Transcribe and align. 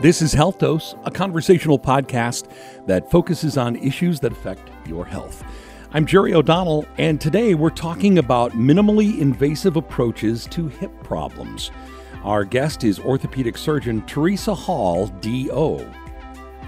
This 0.00 0.22
is 0.22 0.32
Health 0.32 0.58
Dose, 0.58 0.94
a 1.04 1.10
conversational 1.10 1.78
podcast 1.78 2.50
that 2.86 3.10
focuses 3.10 3.58
on 3.58 3.76
issues 3.76 4.18
that 4.20 4.32
affect 4.32 4.70
your 4.86 5.04
health. 5.04 5.44
I'm 5.92 6.06
Jerry 6.06 6.32
O'Donnell, 6.32 6.86
and 6.96 7.20
today 7.20 7.52
we're 7.52 7.68
talking 7.68 8.16
about 8.16 8.52
minimally 8.52 9.20
invasive 9.20 9.76
approaches 9.76 10.46
to 10.52 10.68
hip 10.68 10.90
problems. 11.02 11.70
Our 12.24 12.46
guest 12.46 12.82
is 12.82 12.98
orthopedic 12.98 13.58
surgeon 13.58 14.00
Teresa 14.06 14.54
Hall, 14.54 15.08
DO. 15.20 15.86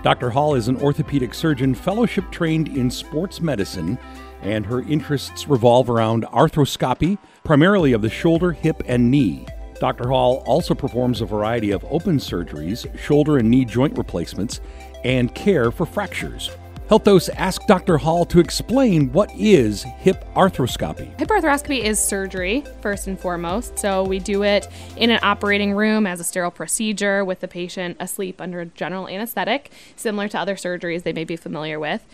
Dr. 0.03 0.29
Hall 0.29 0.55
is 0.55 0.69
an 0.69 0.77
orthopedic 0.77 1.33
surgeon 1.33 1.75
fellowship 1.75 2.31
trained 2.31 2.69
in 2.69 2.91
sports 2.91 3.41
medicine, 3.41 3.99
and 4.43 4.67
her 4.67 4.83
interests 4.83 5.49
revolve 5.49 5.89
around 5.89 6.25
arthroscopy, 6.25 7.17
primarily 7.45 7.95
of 7.95 8.03
the 8.03 8.11
shoulder, 8.11 8.53
hip, 8.53 8.83
and 8.85 9.11
knee. 9.11 9.47
Dr. 9.83 10.11
Hall 10.11 10.45
also 10.47 10.77
performs 10.77 11.21
a 11.21 11.27
variety 11.27 11.73
of 11.73 11.85
open 11.91 12.19
surgeries, 12.19 12.87
shoulder 12.97 13.39
and 13.39 13.51
knee 13.51 13.65
joint 13.65 13.99
replacements, 13.99 14.61
and 15.03 15.35
care 15.35 15.73
for 15.73 15.85
fractures. 15.87 16.53
Health 16.89 17.03
Dose 17.03 17.29
asked 17.31 17.67
Dr. 17.67 17.99
Hall 17.99 18.25
to 18.27 18.39
explain 18.39 19.11
what 19.11 19.29
is 19.35 19.83
hip 19.83 20.25
arthroscopy. 20.37 21.19
Hip 21.19 21.27
arthroscopy 21.27 21.83
is 21.83 21.99
surgery, 21.99 22.63
first 22.81 23.09
and 23.09 23.19
foremost. 23.19 23.77
So 23.77 24.05
we 24.05 24.21
do 24.21 24.45
it 24.45 24.69
in 24.97 25.11
an 25.11 25.19
operating 25.23 25.73
room 25.73 26.07
as 26.07 26.21
a 26.21 26.25
sterile 26.25 26.53
procedure 26.53 27.25
with 27.25 27.41
the 27.41 27.49
patient 27.49 27.97
asleep 27.99 28.41
under 28.41 28.67
general 28.67 29.09
anesthetic, 29.09 29.73
similar 29.97 30.29
to 30.29 30.39
other 30.39 30.55
surgeries 30.55 31.03
they 31.03 31.13
may 31.13 31.25
be 31.25 31.35
familiar 31.35 31.81
with. 31.81 32.05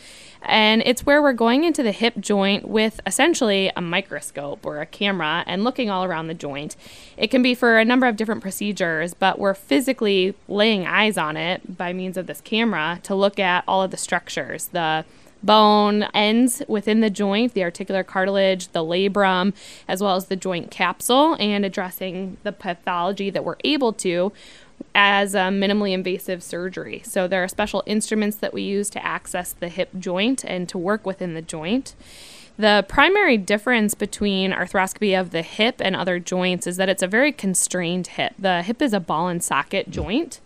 And 0.43 0.83
it's 0.87 1.05
where 1.05 1.21
we're 1.21 1.33
going 1.33 1.65
into 1.65 1.83
the 1.83 1.93
hip 1.93 2.15
joint 2.21 2.69
with 2.69 3.01
essentially 3.07 3.71
a 3.77 3.81
microscope 3.81 4.65
or 4.65 4.81
a 4.81 4.87
camera 4.87 5.45
and 5.47 5.65
looking 5.65 5.91
all 5.91 6.05
around 6.05 6.29
the 6.29 6.35
joint. 6.35 6.77
It 7.17 7.29
can 7.29 7.43
be 7.43 7.55
for 7.55 7.79
a 7.79 7.85
number 7.85 8.07
of 8.07 8.17
different 8.17 8.41
procedures, 8.41 9.15
but 9.15 9.39
we're 9.39 9.55
physically 9.55 10.35
laying 10.47 10.87
eyes 10.87 11.19
on 11.19 11.37
it 11.37 11.77
by 11.77 11.93
means 11.93 12.17
of 12.17 12.27
this 12.27 12.41
camera 12.41 13.01
to 13.03 13.15
look 13.15 13.39
at 13.39 13.65
all 13.67 13.83
of 13.83 13.91
the 13.91 13.97
structures, 13.97 14.67
the 14.69 15.05
bone 15.43 16.05
ends 16.15 16.63
within 16.69 17.01
the 17.01 17.11
joint, 17.11 17.55
the 17.55 17.63
articular 17.63 18.03
cartilage, 18.03 18.69
the 18.69 18.83
labrum, 18.83 19.55
as 19.87 20.03
well 20.03 20.17
as 20.17 20.27
the 20.27 20.37
joint 20.37 20.71
capsule, 20.71 21.37
and 21.39 21.65
addressing 21.65 22.37
the 22.43 22.53
pathology 22.53 23.31
that 23.31 23.45
we're 23.45 23.57
able 23.65 23.93
to 23.93 24.33
as 24.95 25.35
a 25.35 25.49
minimally 25.49 25.93
invasive 25.93 26.43
surgery. 26.43 27.03
So 27.05 27.29
there 27.29 27.43
are 27.43 27.49
special 27.49 27.83
instruments 27.87 28.37
that 28.39 28.53
we 28.53 28.63
use 28.63 28.91
to 28.91 29.05
access 29.05 29.53
the 29.53 29.69
hip 29.69 29.91
joint 29.99 30.45
and 30.45 30.69
to 30.69 30.79
work 30.79 31.07
within 31.07 31.35
the 31.35 31.43
joint. 31.43 31.95
The 32.59 32.85
primary 32.89 33.39
difference 33.39 33.95
between 33.95 34.51
arthroscopy 34.51 35.19
of 35.19 35.31
the 35.31 35.43
hip 35.43 35.77
and 35.81 35.95
other 35.95 36.19
joints 36.19 36.67
is 36.67 36.77
that 36.77 36.89
it's 36.89 37.05
a 37.05 37.07
very 37.07 37.31
constrained 37.31 38.09
hip. 38.09 38.35
The 38.37 38.63
hip 38.63 38.83
is 38.83 38.93
a 38.93 38.99
ball 38.99 39.29
and 39.29 39.43
socket 39.43 39.91
joint. 39.91 40.41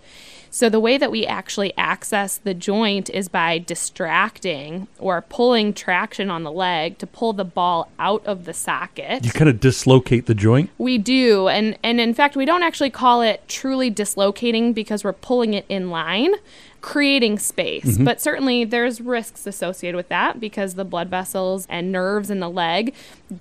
So 0.54 0.68
the 0.68 0.80
way 0.80 0.98
that 0.98 1.10
we 1.10 1.24
actually 1.24 1.74
access 1.78 2.36
the 2.36 2.52
joint 2.52 3.08
is 3.08 3.26
by 3.30 3.56
distracting 3.56 4.86
or 4.98 5.22
pulling 5.22 5.72
traction 5.72 6.30
on 6.30 6.42
the 6.42 6.52
leg 6.52 6.98
to 6.98 7.06
pull 7.06 7.32
the 7.32 7.42
ball 7.44 7.90
out 7.98 8.22
of 8.26 8.44
the 8.44 8.52
socket. 8.52 9.24
You 9.24 9.32
kind 9.32 9.48
of 9.48 9.60
dislocate 9.60 10.26
the 10.26 10.34
joint? 10.34 10.68
We 10.76 10.98
do. 10.98 11.48
And 11.48 11.78
and 11.82 11.98
in 12.02 12.12
fact, 12.12 12.36
we 12.36 12.44
don't 12.44 12.62
actually 12.62 12.90
call 12.90 13.22
it 13.22 13.48
truly 13.48 13.88
dislocating 13.88 14.74
because 14.74 15.04
we're 15.04 15.14
pulling 15.14 15.54
it 15.54 15.64
in 15.70 15.88
line 15.88 16.34
creating 16.82 17.38
space. 17.38 17.84
Mm-hmm. 17.84 18.04
But 18.04 18.20
certainly 18.20 18.64
there's 18.64 19.00
risks 19.00 19.46
associated 19.46 19.96
with 19.96 20.08
that 20.08 20.40
because 20.40 20.74
the 20.74 20.84
blood 20.84 21.08
vessels 21.08 21.66
and 21.70 21.92
nerves 21.92 22.28
in 22.28 22.40
the 22.40 22.50
leg 22.50 22.92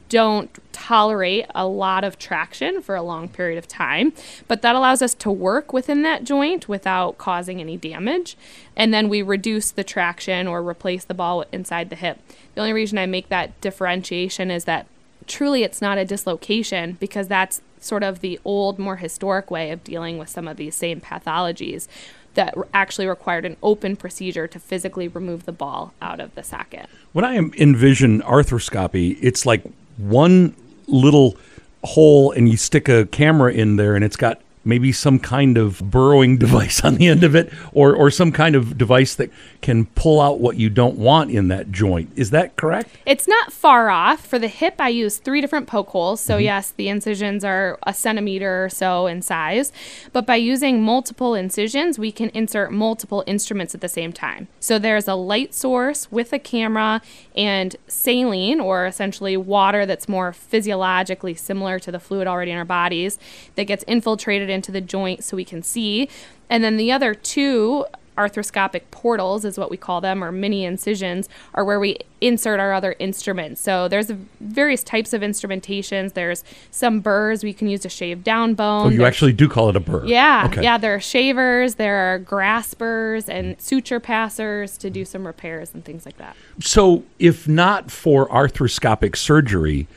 don't 0.10 0.58
tolerate 0.72 1.48
a 1.54 1.68
lot 1.68 2.04
of 2.04 2.18
traction 2.18 2.82
for 2.82 2.96
a 2.96 3.02
long 3.02 3.28
period 3.28 3.58
of 3.58 3.68
time. 3.68 4.14
But 4.48 4.62
that 4.62 4.76
allows 4.76 5.02
us 5.02 5.16
to 5.16 5.32
work 5.32 5.74
within 5.74 6.04
that 6.04 6.24
joint 6.24 6.70
without 6.70 7.18
causing 7.18 7.60
any 7.60 7.78
damage. 7.78 8.38
And 8.76 8.94
then 8.94 9.10
we 9.10 9.24
reduce 9.24 9.72
the 9.72 9.84
traction 9.84 10.48
or 10.48 10.62
replace 10.62 11.04
the 11.04 11.16
ball 11.16 11.44
inside 11.52 11.90
the 11.90 11.96
hip. 11.96 12.20
The 12.54 12.62
only 12.62 12.74
reason 12.74 13.00
I 13.00 13.08
make 13.08 13.30
that 13.30 13.60
differentiation 13.60 14.52
is 14.52 14.66
that 14.66 14.86
truly 15.26 15.64
it's 15.64 15.82
not 15.82 15.98
a 15.98 16.06
dislocation 16.06 16.98
because 17.00 17.28
that's 17.28 17.62
sort 17.80 18.04
of 18.04 18.20
the 18.20 18.40
old, 18.46 18.78
more 18.78 18.98
historic 18.98 19.50
way 19.50 19.72
of 19.72 19.84
dealing 19.84 20.20
with 20.20 20.30
some 20.30 20.48
of 20.48 20.58
these 20.58 20.76
same 20.76 21.02
pathologies 21.02 21.88
that 22.34 22.56
actually 22.74 23.08
required 23.08 23.46
an 23.46 23.58
open 23.62 23.96
procedure 23.96 24.48
to 24.48 24.60
physically 24.60 25.08
remove 25.08 25.46
the 25.46 25.52
ball 25.52 25.94
out 26.02 26.20
of 26.20 26.34
the 26.36 26.44
socket. 26.44 26.88
When 27.14 27.26
I 27.26 27.36
envision 27.36 28.22
arthroscopy, 28.22 29.18
it's 29.22 29.46
like 29.46 29.64
one 29.98 30.56
little 30.88 31.38
hole 31.84 32.32
and 32.32 32.48
you 32.48 32.58
stick 32.58 32.88
a 32.88 33.06
camera 33.08 33.52
in 33.52 33.76
there 33.76 33.96
and 33.96 34.06
it's 34.06 34.16
got 34.16 34.42
maybe 34.64 34.92
some 34.92 35.20
kind 35.20 35.58
of 35.58 35.80
burrowing 35.92 36.38
device 36.40 36.84
on 36.84 36.96
the 36.96 37.08
end 37.08 37.24
of 37.24 37.36
it 37.36 37.52
or, 37.74 37.96
or 37.96 38.12
some 38.12 38.32
kind 38.32 38.56
of 38.56 38.78
device 38.78 39.16
that 39.16 39.30
can 39.62 39.86
pull 39.86 40.20
out 40.20 40.40
what 40.40 40.58
you 40.58 40.70
don't 40.70 40.98
want 40.98 41.32
in 41.32 41.48
that 41.50 41.72
joint. 41.72 42.12
Is 42.16 42.32
that 42.32 42.56
correct? 42.56 42.90
It's 43.06 43.28
not 43.28 43.54
far 43.54 43.90
off. 43.90 44.26
For 44.26 44.40
the 44.40 44.48
hip, 44.48 44.76
I 44.80 44.90
use 44.90 45.18
three 45.18 45.42
different 45.42 45.68
poke 45.68 45.90
holes. 45.90 46.22
So, 46.22 46.36
mm-hmm. 46.36 46.44
yes, 46.44 46.72
the 46.72 46.90
incisions 46.90 47.44
are 47.44 47.78
a 47.84 47.94
centimeter 47.94 48.66
or 48.66 48.70
so 48.70 49.08
in 49.08 49.22
size. 49.22 49.72
But 50.12 50.26
by 50.26 50.36
using 50.36 50.82
multiple 50.82 51.36
incisions, 51.36 52.00
we 52.00 52.12
can 52.12 52.30
insert 52.30 52.72
multiple 52.72 53.24
instruments 53.28 53.76
at 53.76 53.82
the 53.82 53.90
same 53.90 54.12
time. 54.12 54.48
So, 54.60 54.80
there's 54.80 55.08
a 55.08 55.16
light 55.16 55.54
source 55.54 56.12
with 56.12 56.34
a 56.34 56.40
camera 56.40 57.02
and 57.36 57.76
saline, 57.88 58.60
or 58.60 58.86
essentially 58.86 59.38
water 59.38 59.86
that's 59.86 60.10
more 60.10 60.34
physiologically 60.34 61.36
similar 61.36 61.80
to 61.80 61.92
the 61.92 62.00
fluid 62.00 62.28
already 62.28 62.52
in 62.52 62.58
our 62.58 62.66
bodies, 62.66 63.18
that 63.56 63.66
gets 63.66 63.84
infiltrated 63.88 64.50
into 64.52 64.72
the 64.72 64.82
joint 64.82 65.24
so 65.24 65.36
we 65.36 65.46
can 65.46 65.64
see. 65.64 66.10
And 66.50 66.64
then 66.64 66.78
the 66.78 66.92
other 66.92 67.16
two 67.16 67.86
arthroscopic 68.18 68.82
portals 68.92 69.46
is 69.46 69.58
what 69.58 69.72
we 69.72 69.78
call 69.78 70.02
them 70.02 70.24
or 70.24 70.32
mini 70.32 70.66
incisions 70.66 71.30
are 71.54 71.64
where 71.64 71.80
we 71.80 71.98
insert 72.20 72.60
our 72.60 72.74
other 72.74 72.96
instruments. 73.00 73.62
So 73.62 73.88
there's 73.88 74.12
various 74.40 74.84
types 74.84 75.14
of 75.14 75.22
instrumentations. 75.22 76.14
There's 76.14 76.44
some 76.70 77.00
burrs 77.00 77.44
we 77.44 77.54
can 77.54 77.68
use 77.68 77.82
to 77.82 77.90
shave 77.90 78.24
down 78.24 78.54
bone 78.54 78.88
oh 78.88 78.90
you 78.90 78.98
there's, 79.00 79.08
actually 79.08 79.34
do 79.34 79.48
call 79.48 79.70
it 79.70 79.76
a 79.76 79.80
burr. 79.80 80.06
Yeah 80.06 80.48
okay. 80.52 80.62
yeah 80.62 80.78
there 80.78 80.94
are 80.94 81.00
shavers 81.00 81.76
there 81.76 82.14
are 82.14 82.20
graspers 82.20 83.30
and 83.30 83.60
suture 83.60 84.00
passers 84.00 84.78
to 84.78 84.90
do 84.90 85.06
some 85.06 85.26
repairs 85.26 85.74
and 85.74 85.84
things 85.84 86.06
like 86.06 86.18
that. 86.18 86.36
So 86.60 87.04
if 87.18 87.48
not 87.48 87.90
for 87.90 88.28
arthroscopic 88.28 89.16
surgery 89.16 89.88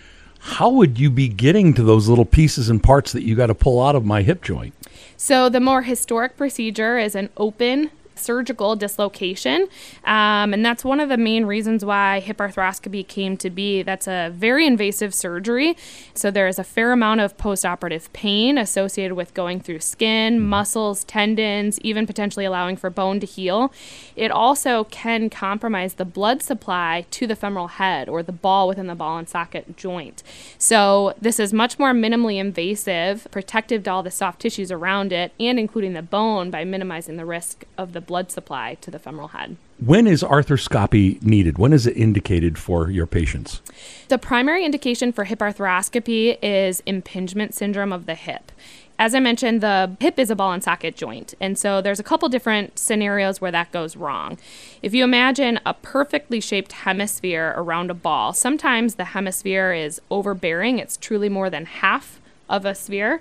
how 0.45 0.69
would 0.69 0.99
you 0.99 1.09
be 1.09 1.27
getting 1.27 1.73
to 1.73 1.83
those 1.83 2.07
little 2.07 2.27
pieces 2.27 2.69
and 2.69 2.83
parts 2.83 3.13
that 3.13 3.23
you 3.23 3.35
got 3.35 3.47
to 3.47 3.55
pull 3.55 3.83
out 3.83 3.97
of 3.97 4.05
my 4.05 4.21
hip 4.21 4.43
joint? 4.43 4.75
So, 5.17 5.49
the 5.49 5.59
more 5.59 5.83
historic 5.83 6.37
procedure 6.37 6.99
is 6.99 7.15
an 7.15 7.31
open 7.39 7.91
surgical 8.15 8.77
dislocation. 8.77 9.69
Um, 10.05 10.53
and 10.55 10.65
that's 10.65 10.85
one 10.85 11.01
of 11.01 11.09
the 11.09 11.17
main 11.17 11.45
reasons 11.45 11.85
why 11.85 12.21
hip 12.21 12.39
arthroscopy 12.39 13.07
came 13.07 13.37
to 13.39 13.51
be. 13.51 13.83
That's 13.83 14.07
a 14.07 14.31
very 14.35 14.67
invasive 14.67 15.15
surgery. 15.15 15.77
So 16.15 16.31
there 16.31 16.49
is 16.49 16.59
a 16.59 16.65
fair 16.65 16.93
amount 16.93 17.21
of 17.21 17.37
postoperative 17.37 18.13
pain 18.13 18.59
associated 18.59 19.15
with 19.15 19.35
going 19.35 19.61
through 19.61 19.81
skin, 19.81 20.39
mm-hmm. 20.39 20.49
muscles, 20.49 21.05
tendons, 21.05 21.81
even 21.81 22.07
potentially 22.07 22.45
allowing 22.45 22.77
for 22.77 22.91
bone 22.91 23.21
to 23.21 23.27
heal. 23.27 23.73
It 24.17 24.31
also 24.31 24.85
can 24.85 25.31
compromise 25.31 25.95
the 25.95 26.05
blood 26.05 26.43
supply 26.43 27.07
to 27.11 27.27
the 27.27 27.37
femoral 27.37 27.69
head 27.69 28.09
or 28.09 28.23
the 28.23 28.33
ball 28.33 28.69
within 28.69 28.87
the 28.87 28.95
ball 28.95 29.19
and 29.19 29.29
socket 29.29 29.77
joint. 29.77 30.23
So 30.59 31.15
this 31.21 31.41
is 31.41 31.53
much 31.53 31.79
more 31.79 31.93
minimally 31.93 32.39
invasive, 32.39 33.27
protective 33.31 33.83
to 33.85 33.91
all 33.91 34.03
the 34.03 34.11
soft 34.11 34.41
tissues 34.41 34.71
around 34.71 35.13
it, 35.13 35.33
and 35.41 35.59
including 35.59 35.95
the 35.95 36.03
bone 36.03 36.51
by 36.51 36.65
minimizing 36.65 37.17
the 37.17 37.25
risk 37.25 37.65
of 37.77 37.93
the 37.93 38.01
blood 38.07 38.31
supply 38.31 38.77
to 38.81 38.91
the 38.91 38.99
femoral 38.99 39.29
head. 39.29 39.57
When 39.79 40.07
is 40.07 40.23
arthroscopy 40.23 41.23
needed? 41.23 41.59
When 41.59 41.73
is 41.73 41.87
it 41.87 41.97
indicated 41.97 42.59
for 42.59 42.91
your 42.91 43.07
patients? 43.07 43.61
The 44.09 44.19
primary 44.19 44.65
indication 44.65 45.13
for 45.13 45.25
hip 45.25 45.41
arthroscopy 45.41 46.39
is 46.43 46.83
impingement 46.87 47.55
syndrome 47.55 47.93
of 47.93 48.07
the 48.07 48.15
hip. 48.15 48.53
As 48.97 49.15
I 49.15 49.19
mentioned, 49.19 49.61
the 49.61 49.97
hip 49.99 50.19
is 50.21 50.31
a 50.31 50.37
ball 50.37 50.53
and 50.53 50.63
socket 50.63 50.95
joint. 50.95 51.35
And 51.41 51.59
so 51.59 51.81
there's 51.81 51.99
a 51.99 52.05
couple 52.05 52.29
different 52.29 52.79
scenarios 52.79 53.41
where 53.41 53.51
that 53.51 53.73
goes 53.73 53.97
wrong. 53.97 54.39
If 54.83 54.95
you 54.95 55.03
imagine 55.03 55.59
a 55.67 55.75
perfectly 55.75 56.41
shaped 56.41 56.73
hemisphere 56.73 57.55
around 57.57 57.91
a 57.91 57.95
ball, 57.95 58.33
sometimes 58.33 58.95
the 58.95 59.07
hemisphere 59.07 59.73
is 59.73 60.01
overbearing, 60.11 60.79
it's 60.79 60.97
truly 60.97 61.29
more 61.29 61.51
than 61.51 61.67
half 61.67 62.21
of 62.49 62.65
a 62.65 62.75
sphere. 62.75 63.21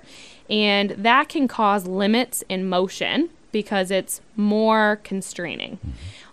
And 0.49 0.91
that 0.91 1.29
can 1.29 1.47
cause 1.47 1.87
limits 1.87 2.43
in 2.49 2.69
motion 2.69 3.29
because 3.53 3.89
it's 3.89 4.19
more 4.35 4.99
constraining. 5.05 5.79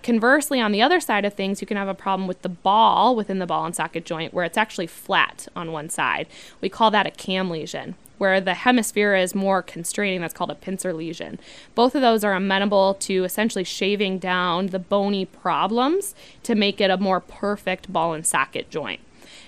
Conversely, 0.03 0.61
on 0.61 0.73
the 0.73 0.83
other 0.83 0.99
side 0.99 1.25
of 1.25 1.35
things, 1.35 1.61
you 1.61 1.67
can 1.67 1.77
have 1.77 1.87
a 1.87 1.95
problem 1.95 2.27
with 2.27 2.43
the 2.43 2.49
ball 2.49 3.15
within 3.15 3.39
the 3.39 3.47
ball 3.47 3.65
and 3.65 3.77
socket 3.77 4.05
joint 4.05 4.35
where 4.35 4.45
it's 4.45 4.59
actually 4.59 4.89
flat 4.89 5.47
on 5.55 5.71
one 5.71 5.89
side. 5.89 6.27
We 6.61 6.69
call 6.69 6.91
that 6.91 7.07
a 7.07 7.13
cam 7.13 7.49
lesion. 7.49 7.95
Where 8.19 8.41
the 8.41 8.53
hemisphere 8.53 9.15
is 9.15 9.35
more 9.35 9.63
constraining, 9.63 10.21
that's 10.21 10.35
called 10.35 10.51
a 10.51 10.55
pincer 10.55 10.93
lesion. 10.93 11.39
Both 11.75 11.95
of 11.95 12.03
those 12.03 12.23
are 12.23 12.35
amenable 12.35 12.95
to 12.95 13.25
essentially 13.25 13.65
shaving 13.65 14.19
down 14.19 14.67
the 14.67 14.79
bony 14.79 15.25
problems 15.25 16.15
to 16.43 16.55
make 16.55 16.83
it 16.83 16.91
a 16.91 16.99
more 16.99 17.21
perfect 17.21 17.91
ball 17.91 18.13
and 18.13 18.27
socket 18.27 18.69
joint. 18.69 19.01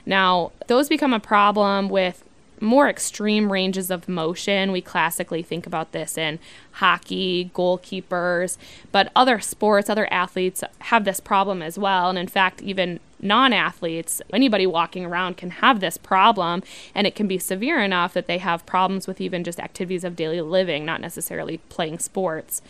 Now, 0.06 0.52
those 0.68 0.88
become 0.88 1.12
a 1.12 1.20
problem 1.20 1.90
with 1.90 2.25
more 2.62 2.88
extreme 2.88 3.53
ranges 3.53 3.91
of 3.91 4.09
motion. 4.09 4.73
We 4.73 4.81
classically 4.81 5.43
think 5.43 5.67
about 5.67 5.93
this 5.93 6.17
in 6.17 6.38
hockey, 6.73 7.50
goalkeepers, 7.55 8.56
but 8.93 9.11
other 9.14 9.41
sports, 9.41 9.91
other 9.91 10.11
athletes 10.12 10.62
have 10.79 11.05
this 11.05 11.20
problem 11.20 11.61
as 11.61 11.79
well. 11.79 12.09
And 12.09 12.19
in 12.19 12.29
fact, 12.29 12.62
even 12.62 13.00
non 13.20 13.53
athletes, 13.53 14.23
anybody 14.32 14.67
walking 14.67 15.05
around 15.05 15.37
can 15.37 15.50
have 15.50 15.81
this 15.81 15.99
problem, 15.99 16.62
and 16.94 17.06
it 17.06 17.14
can 17.14 17.26
be 17.26 17.38
severe 17.38 17.81
enough 17.81 18.14
that 18.14 18.26
they 18.26 18.38
have 18.38 18.64
problems 18.64 19.06
with 19.06 19.20
even 19.20 19.44
just 19.44 19.61
activities 19.61 20.05
of 20.05 20.17
daily 20.17 20.41
living, 20.41 20.85
not 20.85 21.00
necessarily 21.00 21.59
playing 21.69 21.99
sports 21.99 22.62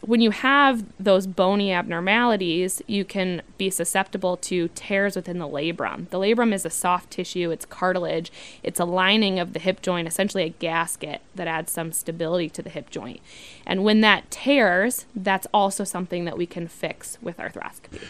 when 0.00 0.20
you 0.20 0.30
have 0.30 0.84
those 1.02 1.26
bony 1.26 1.72
abnormalities, 1.72 2.82
you 2.86 3.04
can 3.04 3.42
be 3.58 3.70
susceptible 3.70 4.36
to 4.36 4.68
tears 4.74 5.16
within 5.16 5.38
the 5.38 5.48
labrum. 5.48 6.08
The 6.10 6.18
labrum 6.18 6.52
is 6.52 6.64
a 6.64 6.70
soft 6.70 7.10
tissue, 7.10 7.50
it's 7.50 7.64
cartilage, 7.64 8.30
it's 8.62 8.78
a 8.78 8.84
lining 8.84 9.38
of 9.38 9.52
the 9.52 9.58
hip 9.58 9.82
joint, 9.82 10.06
essentially 10.06 10.44
a 10.44 10.50
gasket 10.50 11.20
that 11.34 11.48
adds 11.48 11.72
some 11.72 11.92
stability 11.92 12.48
to 12.50 12.62
the 12.62 12.70
hip 12.70 12.90
joint. 12.90 13.20
And 13.66 13.84
when 13.84 14.00
that 14.02 14.30
tears, 14.30 15.06
that's 15.14 15.46
also 15.52 15.84
something 15.84 16.24
that 16.24 16.38
we 16.38 16.46
can 16.46 16.68
fix 16.68 17.18
with 17.20 17.38
arthroscopy. 17.38 18.02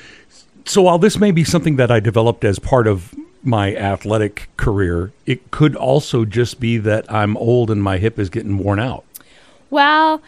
So 0.64 0.82
while 0.82 0.98
this 0.98 1.18
may 1.18 1.30
be 1.30 1.44
something 1.44 1.76
that 1.76 1.90
I 1.90 2.00
developed 2.00 2.44
as 2.44 2.58
part 2.58 2.86
of 2.86 3.14
my 3.42 3.74
athletic 3.76 4.48
career, 4.56 5.12
it 5.24 5.52
could 5.52 5.76
also 5.76 6.24
just 6.24 6.58
be 6.58 6.78
that 6.78 7.10
I'm 7.10 7.36
old 7.36 7.70
and 7.70 7.82
my 7.82 7.98
hip 7.98 8.18
is 8.18 8.28
getting 8.28 8.58
worn 8.58 8.80
out. 8.80 9.04
Well, 9.70 10.22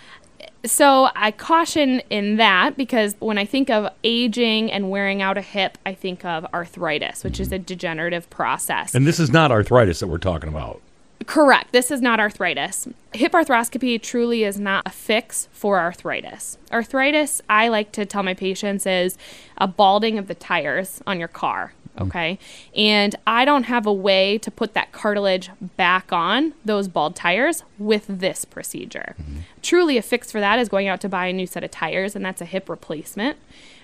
so 0.65 1.09
I 1.15 1.31
caution 1.31 2.01
in 2.11 2.37
that 2.37 2.77
because 2.77 3.15
when 3.21 3.39
I 3.39 3.45
think 3.45 3.71
of 3.71 3.93
aging 4.03 4.73
and 4.73 4.91
wearing 4.91 5.23
out 5.23 5.39
a 5.39 5.43
hip, 5.43 5.79
I 5.87 5.95
think 5.95 6.25
of 6.25 6.47
arthritis, 6.53 7.25
which 7.25 7.41
is 7.41 7.53
a 7.53 7.59
degenerative 7.59 8.29
process. 8.31 8.95
And 8.95 9.07
this 9.07 9.21
is 9.21 9.31
not 9.31 9.51
arthritis 9.51 10.01
that 10.01 10.09
we're 10.09 10.19
talking 10.19 10.49
about. 10.49 10.81
Correct. 11.27 11.73
This 11.73 11.91
is 11.91 12.01
not 12.01 12.21
arthritis. 12.21 12.89
Hip 13.13 13.33
arthroscopy 13.33 14.01
truly 14.01 14.45
is 14.45 14.59
not 14.59 14.87
a 14.87 14.91
fix 14.91 15.49
for 15.53 15.79
arthritis. 15.79 16.59
Arthritis, 16.73 17.43
I 17.51 17.69
like 17.69 17.93
to 17.93 18.07
tell 18.07 18.23
my 18.23 18.35
patients, 18.35 18.87
is 18.87 19.19
a 19.57 19.67
balding 19.67 20.19
of 20.19 20.29
the 20.29 20.35
tires 20.35 21.03
on 21.07 21.19
your 21.19 21.29
car. 21.29 21.75
Mm-hmm. 21.99 22.09
Okay. 22.09 22.39
And 22.77 23.15
I 23.27 23.45
don't 23.45 23.65
have 23.65 23.87
a 23.87 23.93
way 23.93 24.39
to 24.39 24.51
put 24.51 24.75
that 24.75 24.93
cartilage 24.93 25.51
back 25.77 26.13
on 26.13 26.55
those 26.65 26.89
bald 26.89 27.17
tires 27.17 27.65
with 27.79 28.05
this 28.09 28.45
procedure. 28.45 29.15
Mm-hmm. 29.21 29.39
Truly, 29.63 29.97
a 29.99 30.03
fix 30.03 30.33
for 30.33 30.41
that 30.41 30.59
is 30.59 30.69
going 30.69 30.89
out 30.89 31.01
to 31.03 31.09
buy 31.09 31.27
a 31.27 31.33
new 31.33 31.47
set 31.47 31.65
of 31.65 31.71
tires, 31.71 32.17
and 32.17 32.25
that's 32.25 32.41
a 32.41 32.45
hip 32.47 32.69
replacement. 32.69 33.37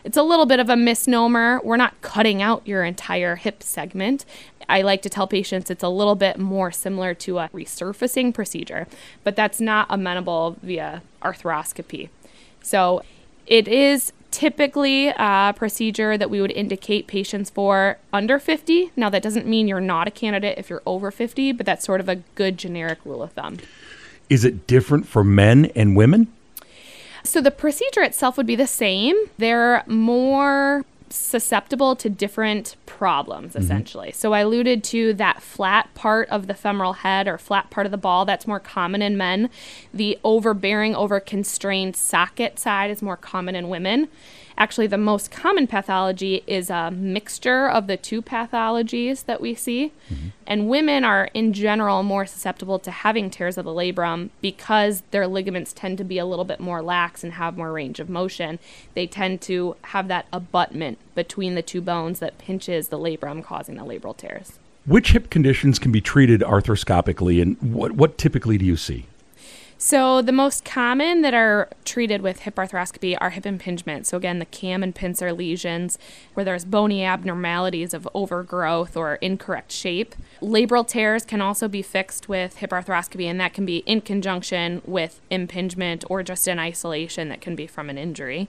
It's 0.04 0.16
a 0.18 0.22
little 0.22 0.46
bit 0.46 0.60
of 0.60 0.68
a 0.68 0.76
misnomer. 0.76 1.60
We're 1.64 1.78
not 1.78 2.00
cutting 2.02 2.42
out 2.42 2.66
your 2.66 2.84
entire 2.84 3.36
hip 3.36 3.62
segment. 3.62 4.26
I 4.68 4.82
like 4.82 5.02
to 5.02 5.08
tell 5.08 5.26
patients 5.26 5.70
it's 5.70 5.82
a 5.82 5.88
little 5.88 6.14
bit 6.14 6.38
more 6.38 6.70
similar 6.70 7.14
to 7.14 7.38
a 7.38 7.48
resurfacing 7.48 8.34
procedure, 8.34 8.86
but 9.22 9.36
that's 9.36 9.60
not 9.60 9.86
amenable 9.90 10.56
via 10.62 11.02
arthroscopy. 11.22 12.08
So 12.62 13.02
it 13.46 13.68
is 13.68 14.12
typically 14.34 15.10
a 15.16 15.54
procedure 15.56 16.18
that 16.18 16.28
we 16.28 16.40
would 16.40 16.50
indicate 16.50 17.06
patients 17.06 17.50
for 17.50 17.98
under 18.12 18.40
50. 18.40 18.90
Now, 18.96 19.08
that 19.08 19.22
doesn't 19.22 19.46
mean 19.46 19.68
you're 19.68 19.80
not 19.80 20.08
a 20.08 20.10
candidate 20.10 20.58
if 20.58 20.68
you're 20.68 20.82
over 20.84 21.12
50, 21.12 21.52
but 21.52 21.64
that's 21.64 21.84
sort 21.84 22.00
of 22.00 22.08
a 22.08 22.16
good 22.34 22.58
generic 22.58 22.98
rule 23.04 23.22
of 23.22 23.30
thumb. 23.30 23.58
Is 24.28 24.44
it 24.44 24.66
different 24.66 25.06
for 25.06 25.22
men 25.22 25.66
and 25.76 25.94
women? 25.94 26.32
So, 27.22 27.40
the 27.40 27.52
procedure 27.52 28.02
itself 28.02 28.36
would 28.36 28.46
be 28.46 28.56
the 28.56 28.66
same. 28.66 29.14
They're 29.38 29.84
more 29.86 30.84
susceptible 31.16 31.96
to 31.96 32.10
different 32.10 32.76
problems 32.86 33.52
mm-hmm. 33.52 33.62
essentially. 33.62 34.08
Mm-hmm. 34.08 34.18
So 34.18 34.32
I 34.32 34.40
alluded 34.40 34.84
to 34.84 35.14
that 35.14 35.42
flat 35.42 35.92
part 35.94 36.28
of 36.28 36.46
the 36.46 36.54
femoral 36.54 36.94
head 36.94 37.28
or 37.28 37.38
flat 37.38 37.70
part 37.70 37.86
of 37.86 37.92
the 37.92 37.98
ball 37.98 38.24
that's 38.24 38.46
more 38.46 38.60
common 38.60 39.02
in 39.02 39.16
men. 39.16 39.50
The 39.92 40.18
overbearing, 40.24 40.94
over 40.94 41.20
constrained 41.20 41.96
socket 41.96 42.58
side 42.58 42.90
is 42.90 43.02
more 43.02 43.16
common 43.16 43.54
in 43.54 43.68
women. 43.68 44.08
Actually, 44.56 44.86
the 44.86 44.96
most 44.96 45.30
common 45.30 45.66
pathology 45.66 46.44
is 46.46 46.70
a 46.70 46.90
mixture 46.90 47.68
of 47.68 47.86
the 47.86 47.96
two 47.96 48.22
pathologies 48.22 49.24
that 49.24 49.40
we 49.40 49.54
see. 49.54 49.92
Mm-hmm. 50.08 50.28
And 50.46 50.68
women 50.68 51.04
are, 51.04 51.28
in 51.34 51.52
general, 51.52 52.02
more 52.02 52.24
susceptible 52.24 52.78
to 52.80 52.90
having 52.90 53.30
tears 53.30 53.58
of 53.58 53.64
the 53.64 53.72
labrum 53.72 54.30
because 54.40 55.02
their 55.10 55.26
ligaments 55.26 55.72
tend 55.72 55.98
to 55.98 56.04
be 56.04 56.18
a 56.18 56.26
little 56.26 56.44
bit 56.44 56.60
more 56.60 56.82
lax 56.82 57.24
and 57.24 57.32
have 57.34 57.56
more 57.56 57.72
range 57.72 57.98
of 57.98 58.08
motion. 58.08 58.58
They 58.94 59.06
tend 59.06 59.40
to 59.42 59.76
have 59.82 60.06
that 60.08 60.26
abutment 60.32 60.98
between 61.14 61.54
the 61.56 61.62
two 61.62 61.80
bones 61.80 62.20
that 62.20 62.38
pinches 62.38 62.88
the 62.88 62.98
labrum, 62.98 63.42
causing 63.42 63.76
the 63.76 63.84
labral 63.84 64.16
tears. 64.16 64.58
Which 64.86 65.12
hip 65.12 65.30
conditions 65.30 65.78
can 65.78 65.92
be 65.92 66.02
treated 66.02 66.42
arthroscopically, 66.42 67.40
and 67.40 67.56
what, 67.60 67.92
what 67.92 68.18
typically 68.18 68.58
do 68.58 68.66
you 68.66 68.76
see? 68.76 69.06
So 69.76 70.22
the 70.22 70.32
most 70.32 70.64
common 70.64 71.22
that 71.22 71.34
are 71.34 71.68
treated 71.84 72.22
with 72.22 72.40
hip 72.40 72.54
arthroscopy 72.54 73.18
are 73.20 73.30
hip 73.30 73.44
impingement. 73.44 74.06
So 74.06 74.16
again, 74.16 74.38
the 74.38 74.46
cam 74.46 74.82
and 74.82 74.94
pincer 74.94 75.32
lesions 75.32 75.98
where 76.32 76.44
there's 76.44 76.64
bony 76.64 77.04
abnormalities 77.04 77.92
of 77.92 78.08
overgrowth 78.14 78.96
or 78.96 79.16
incorrect 79.16 79.72
shape. 79.72 80.14
Labral 80.40 80.86
tears 80.86 81.24
can 81.24 81.42
also 81.42 81.68
be 81.68 81.82
fixed 81.82 82.28
with 82.28 82.58
hip 82.58 82.70
arthroscopy 82.70 83.24
and 83.24 83.38
that 83.40 83.52
can 83.52 83.66
be 83.66 83.78
in 83.78 84.00
conjunction 84.00 84.80
with 84.86 85.20
impingement 85.28 86.04
or 86.08 86.22
just 86.22 86.48
in 86.48 86.58
isolation 86.58 87.28
that 87.28 87.40
can 87.40 87.56
be 87.56 87.66
from 87.66 87.90
an 87.90 87.98
injury. 87.98 88.48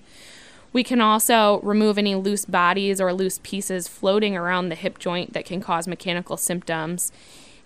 We 0.71 0.83
can 0.83 1.01
also 1.01 1.60
remove 1.62 1.98
any 1.98 2.16
loose 2.16 2.45
bodies 2.45 3.00
or 3.00 3.13
loose 3.13 3.39
pieces 3.44 3.88
floating 3.88 4.36
around 4.36 4.69
the 4.69 4.75
hip 4.75 5.00
joint 5.00 5.33
that 5.33 5.45
can 5.45 5.62
cause 5.62 5.88
mechanical 5.88 6.38
symptoms 6.38 7.12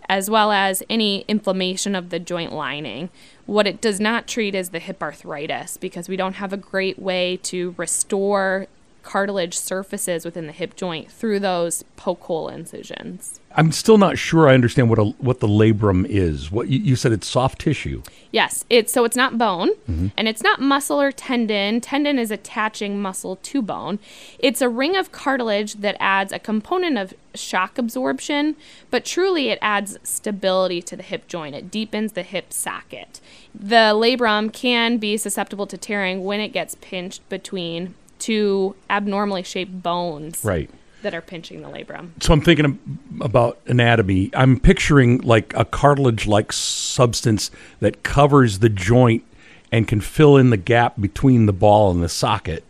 as 0.09 0.27
well 0.29 0.51
as 0.51 0.81
any 0.89 1.23
inflammation 1.27 1.95
of 1.95 2.09
the 2.09 2.19
joint 2.19 2.51
lining. 2.51 3.09
What 3.45 3.67
it 3.67 3.79
does 3.79 4.00
not 4.00 4.27
treat 4.27 4.56
is 4.56 4.69
the 4.69 4.79
hip 4.79 5.01
arthritis 5.03 5.77
because 5.77 6.09
we 6.09 6.17
don't 6.17 6.33
have 6.33 6.51
a 6.51 6.57
great 6.57 6.97
way 7.00 7.38
to 7.44 7.75
restore 7.77 8.67
cartilage 9.04 9.57
surfaces 9.57 10.25
within 10.25 10.48
the 10.48 10.54
hip 10.54 10.75
joint 10.75 11.12
through 11.12 11.40
those 11.40 11.84
poke 11.96 12.24
hole 12.24 12.50
incisions. 12.50 13.40
I'm 13.56 13.72
still 13.72 13.98
not 13.98 14.18
sure 14.18 14.48
I 14.48 14.54
understand 14.54 14.90
what 14.90 15.00
a 15.00 15.06
what 15.18 15.40
the 15.40 15.48
labrum 15.48 16.06
is. 16.07 16.51
What 16.51 16.68
you, 16.68 16.80
you 16.80 16.96
said 16.96 17.12
it's 17.12 17.28
soft 17.28 17.60
tissue. 17.60 18.04
Yes, 18.31 18.63
it's 18.69 18.94
so 18.94 19.06
it's 19.06 19.16
not 19.16 19.38
bone 19.40 19.72
mm-hmm. 19.90 20.07
and 20.16 20.28
it's 20.28 20.44
not 20.44 20.62
muscle 20.62 21.01
or 21.01 21.12
tendon. 21.12 21.81
Tendon 21.81 22.19
is 22.19 22.30
attaching 22.30 23.01
muscle 23.01 23.38
to 23.38 23.62
bone. 23.62 23.98
It's 24.38 24.62
a 24.62 24.69
ring 24.69 24.96
of 24.96 25.12
cartilage 25.12 25.75
that 25.75 25.98
adds 26.00 26.31
a 26.31 26.40
component 26.40 26.98
of 26.98 27.13
shock 27.34 27.78
absorption, 27.78 28.56
but 28.92 29.04
truly 29.04 29.50
it 29.50 29.60
adds 29.62 29.98
stability 30.04 30.81
to 30.84 30.96
the 30.96 31.04
hip 31.04 31.28
joint. 31.28 31.56
It 31.56 31.72
deepens 31.72 32.13
the 32.13 32.24
hip 32.24 32.54
socket. 32.54 33.19
The 33.54 33.94
labrum 33.96 34.53
can 34.53 34.98
be 34.98 35.18
susceptible 35.18 35.65
to 35.68 35.77
tearing 35.77 36.24
when 36.24 36.39
it 36.39 36.50
gets 36.50 36.75
pinched 36.75 37.27
between 37.29 37.96
two 38.19 38.75
abnormally 38.89 39.43
shaped 39.43 39.81
bones. 39.81 40.43
Right 40.43 40.69
that 41.01 41.13
are 41.13 41.21
pinching 41.21 41.61
the 41.61 41.69
labrum. 41.69 42.09
So 42.21 42.33
I'm 42.33 42.41
thinking 42.41 42.77
about 43.21 43.59
anatomy. 43.67 44.29
I'm 44.33 44.59
picturing 44.59 45.19
like 45.19 45.53
a 45.55 45.65
cartilage 45.65 46.27
like 46.27 46.51
substance 46.51 47.51
that 47.79 48.03
covers 48.03 48.59
the 48.59 48.69
joint 48.69 49.23
and 49.71 49.88
can 49.88 50.01
fill 50.01 50.38
in 50.38 50.49
the 50.49 50.57
gap 50.57 50.99
between 50.99 51.45
the 51.45 51.53
ball 51.53 51.91
and 51.91 52.03
the 52.03 52.09
socket. 52.09 52.63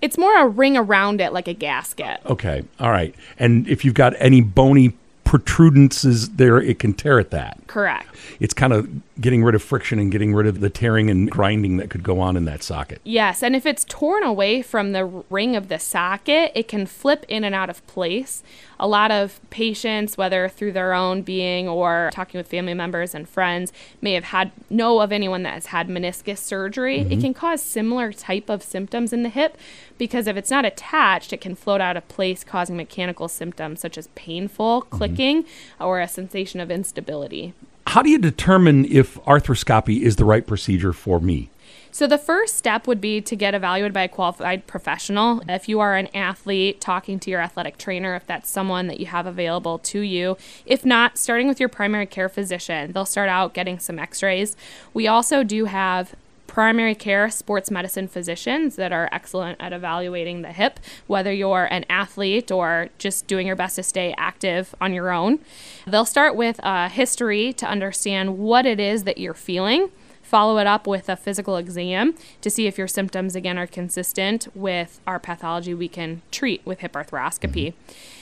It's 0.00 0.16
more 0.16 0.38
a 0.38 0.46
ring 0.46 0.76
around 0.76 1.20
it 1.20 1.32
like 1.32 1.48
a 1.48 1.54
gasket. 1.54 2.20
Okay. 2.26 2.64
All 2.78 2.90
right. 2.90 3.14
And 3.38 3.66
if 3.68 3.84
you've 3.84 3.94
got 3.94 4.14
any 4.18 4.40
bony 4.40 4.96
protrudences 5.24 6.36
there, 6.36 6.58
it 6.58 6.78
can 6.78 6.94
tear 6.94 7.18
at 7.18 7.30
that. 7.30 7.58
Correct. 7.66 8.08
It's 8.40 8.54
kind 8.54 8.72
of 8.72 8.88
getting 9.20 9.42
rid 9.42 9.54
of 9.54 9.62
friction 9.62 9.98
and 9.98 10.12
getting 10.12 10.34
rid 10.34 10.46
of 10.46 10.60
the 10.60 10.70
tearing 10.70 11.10
and 11.10 11.30
grinding 11.30 11.76
that 11.78 11.90
could 11.90 12.02
go 12.02 12.20
on 12.20 12.36
in 12.36 12.44
that 12.44 12.62
socket. 12.62 13.00
Yes, 13.04 13.42
and 13.42 13.56
if 13.56 13.66
it's 13.66 13.84
torn 13.84 14.22
away 14.22 14.62
from 14.62 14.92
the 14.92 15.04
ring 15.04 15.56
of 15.56 15.68
the 15.68 15.78
socket, 15.78 16.52
it 16.54 16.68
can 16.68 16.86
flip 16.86 17.24
in 17.28 17.42
and 17.44 17.54
out 17.54 17.68
of 17.68 17.84
place. 17.86 18.42
A 18.78 18.86
lot 18.86 19.10
of 19.10 19.40
patients, 19.50 20.16
whether 20.16 20.48
through 20.48 20.72
their 20.72 20.94
own 20.94 21.22
being 21.22 21.68
or 21.68 22.10
talking 22.12 22.38
with 22.38 22.46
family 22.46 22.74
members 22.74 23.12
and 23.14 23.28
friends, 23.28 23.72
may 24.00 24.12
have 24.12 24.24
had 24.24 24.52
know 24.70 25.00
of 25.00 25.10
anyone 25.10 25.42
that 25.42 25.54
has 25.54 25.66
had 25.66 25.88
meniscus 25.88 26.38
surgery. 26.38 27.00
Mm-hmm. 27.00 27.12
It 27.12 27.20
can 27.20 27.34
cause 27.34 27.60
similar 27.60 28.12
type 28.12 28.48
of 28.48 28.62
symptoms 28.62 29.12
in 29.12 29.24
the 29.24 29.30
hip 29.30 29.58
because 29.98 30.28
if 30.28 30.36
it's 30.36 30.50
not 30.50 30.64
attached, 30.64 31.32
it 31.32 31.40
can 31.40 31.56
float 31.56 31.80
out 31.80 31.96
of 31.96 32.06
place, 32.06 32.44
causing 32.44 32.76
mechanical 32.76 33.26
symptoms 33.26 33.80
such 33.80 33.98
as 33.98 34.06
painful 34.14 34.82
mm-hmm. 34.82 34.96
clicking 34.96 35.44
or 35.80 36.00
a 36.00 36.06
sensation 36.06 36.60
of 36.60 36.70
instability. 36.70 37.54
How 37.88 38.02
do 38.02 38.10
you 38.10 38.18
determine 38.18 38.84
if 38.84 39.14
arthroscopy 39.24 40.02
is 40.02 40.16
the 40.16 40.26
right 40.26 40.46
procedure 40.46 40.92
for 40.92 41.20
me? 41.20 41.48
So, 41.90 42.06
the 42.06 42.18
first 42.18 42.58
step 42.58 42.86
would 42.86 43.00
be 43.00 43.22
to 43.22 43.34
get 43.34 43.54
evaluated 43.54 43.94
by 43.94 44.02
a 44.02 44.08
qualified 44.08 44.66
professional. 44.66 45.40
If 45.48 45.70
you 45.70 45.80
are 45.80 45.96
an 45.96 46.14
athlete, 46.14 46.82
talking 46.82 47.18
to 47.20 47.30
your 47.30 47.40
athletic 47.40 47.78
trainer, 47.78 48.14
if 48.14 48.26
that's 48.26 48.50
someone 48.50 48.88
that 48.88 49.00
you 49.00 49.06
have 49.06 49.24
available 49.24 49.78
to 49.78 50.00
you. 50.00 50.36
If 50.66 50.84
not, 50.84 51.16
starting 51.16 51.48
with 51.48 51.58
your 51.58 51.70
primary 51.70 52.04
care 52.04 52.28
physician. 52.28 52.92
They'll 52.92 53.06
start 53.06 53.30
out 53.30 53.54
getting 53.54 53.78
some 53.78 53.98
x 53.98 54.22
rays. 54.22 54.54
We 54.92 55.08
also 55.08 55.42
do 55.42 55.64
have 55.64 56.14
primary 56.48 56.96
care 56.96 57.30
sports 57.30 57.70
medicine 57.70 58.08
physicians 58.08 58.74
that 58.74 58.90
are 58.90 59.08
excellent 59.12 59.60
at 59.60 59.72
evaluating 59.72 60.42
the 60.42 60.50
hip, 60.50 60.80
whether 61.06 61.32
you're 61.32 61.66
an 61.66 61.84
athlete 61.88 62.50
or 62.50 62.88
just 62.98 63.28
doing 63.28 63.46
your 63.46 63.54
best 63.54 63.76
to 63.76 63.82
stay 63.84 64.12
active 64.18 64.74
on 64.80 64.92
your 64.92 65.12
own. 65.12 65.38
They'll 65.86 66.04
start 66.04 66.34
with 66.34 66.58
a 66.64 66.88
history 66.88 67.52
to 67.52 67.66
understand 67.66 68.38
what 68.38 68.66
it 68.66 68.80
is 68.80 69.04
that 69.04 69.18
you're 69.18 69.34
feeling 69.34 69.90
follow 70.28 70.58
it 70.58 70.66
up 70.66 70.86
with 70.86 71.08
a 71.08 71.16
physical 71.16 71.56
exam 71.56 72.14
to 72.42 72.50
see 72.50 72.66
if 72.66 72.76
your 72.76 72.86
symptoms 72.86 73.34
again 73.34 73.56
are 73.56 73.66
consistent 73.66 74.46
with 74.54 75.00
our 75.06 75.18
pathology 75.18 75.72
we 75.72 75.88
can 75.88 76.20
treat 76.30 76.60
with 76.66 76.80
hip 76.80 76.92
arthroscopy. 76.92 77.72
Mm-hmm. 77.72 78.17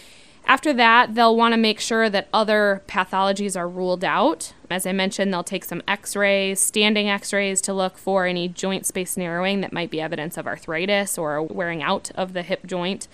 After 0.47 0.73
that, 0.75 1.17
they'll 1.17 1.37
want 1.37 1.55
to 1.55 1.59
make 1.59 1.81
sure 1.81 2.09
that 2.09 2.29
other 2.33 2.83
pathologies 2.87 3.59
are 3.59 3.69
ruled 3.69 4.05
out. 4.05 4.53
As 4.71 4.87
I 4.87 4.93
mentioned, 4.93 5.33
they'll 5.33 5.43
take 5.43 5.65
some 5.65 5.83
x 5.88 6.15
rays, 6.15 6.61
standing 6.61 7.09
x 7.09 7.33
rays, 7.33 7.61
to 7.62 7.75
look 7.75 7.99
for 7.99 8.26
any 8.26 8.47
joint 8.47 8.87
space 8.87 9.17
narrowing 9.17 9.61
that 9.61 9.73
might 9.73 9.91
be 9.91 10.00
evidence 10.00 10.37
of 10.37 10.47
arthritis 10.47 11.19
or 11.19 11.43
wearing 11.43 11.83
out 11.83 12.12
of 12.15 12.33
the 12.33 12.43
hip 12.43 12.65
joint. 12.65 13.09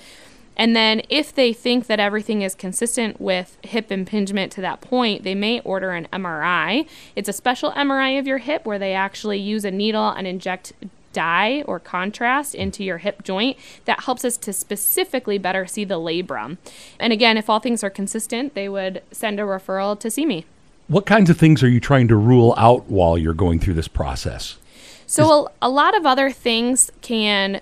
And 0.59 0.77
then, 0.77 1.01
if 1.09 1.35
they 1.35 1.55
think 1.55 1.87
that 1.87 1.99
everything 1.99 2.43
is 2.43 2.55
consistent 2.55 3.19
with 3.19 3.57
hip 3.63 3.91
impingement 3.91 4.53
to 4.53 4.61
that 4.61 4.83
point, 4.83 5.23
they 5.23 5.35
may 5.35 5.61
order 5.61 5.93
an 5.93 6.09
MRI. 6.13 6.87
It's 7.17 7.31
a 7.31 7.33
special 7.33 7.73
MRI 7.73 8.19
of 8.19 8.27
your 8.27 8.39
hip 8.39 8.67
where 8.67 8.79
they 8.79 8.93
actually 8.93 9.39
use 9.39 9.65
a 9.65 9.71
needle 9.71 10.11
and 10.11 10.27
inject 10.27 10.75
dye 11.13 11.63
or 11.63 11.79
contrast 11.79 12.55
into 12.55 12.85
your 12.85 12.99
hip 12.99 13.23
joint 13.23 13.57
that 13.85 14.05
helps 14.05 14.25
us 14.25 14.37
to 14.39 14.53
specifically 14.53 15.39
better 15.39 15.67
see 15.67 15.85
the 15.85 15.99
labrum. 15.99 16.59
And 16.99 17.13
again, 17.13 17.37
if 17.37 17.49
all 17.51 17.61
things 17.61 17.85
are 17.85 17.91
consistent, 17.91 18.55
they 18.55 18.69
would 18.69 19.03
send 19.11 19.41
a 19.41 19.43
referral 19.43 19.99
to 20.01 20.11
see 20.11 20.27
me. 20.27 20.47
What 20.89 21.07
kinds 21.07 21.31
of 21.31 21.39
things 21.39 21.63
are 21.63 21.69
you 21.69 21.81
trying 21.81 22.09
to 22.09 22.17
rule 22.17 22.55
out 22.57 22.87
while 22.91 23.17
you're 23.17 23.35
going 23.35 23.61
through 23.61 23.75
this 23.75 23.89
process? 23.89 24.59
So, 25.07 25.49
a, 25.63 25.67
a 25.67 25.69
lot 25.69 25.97
of 25.97 26.07
other 26.07 26.31
things 26.31 26.91
can 27.03 27.61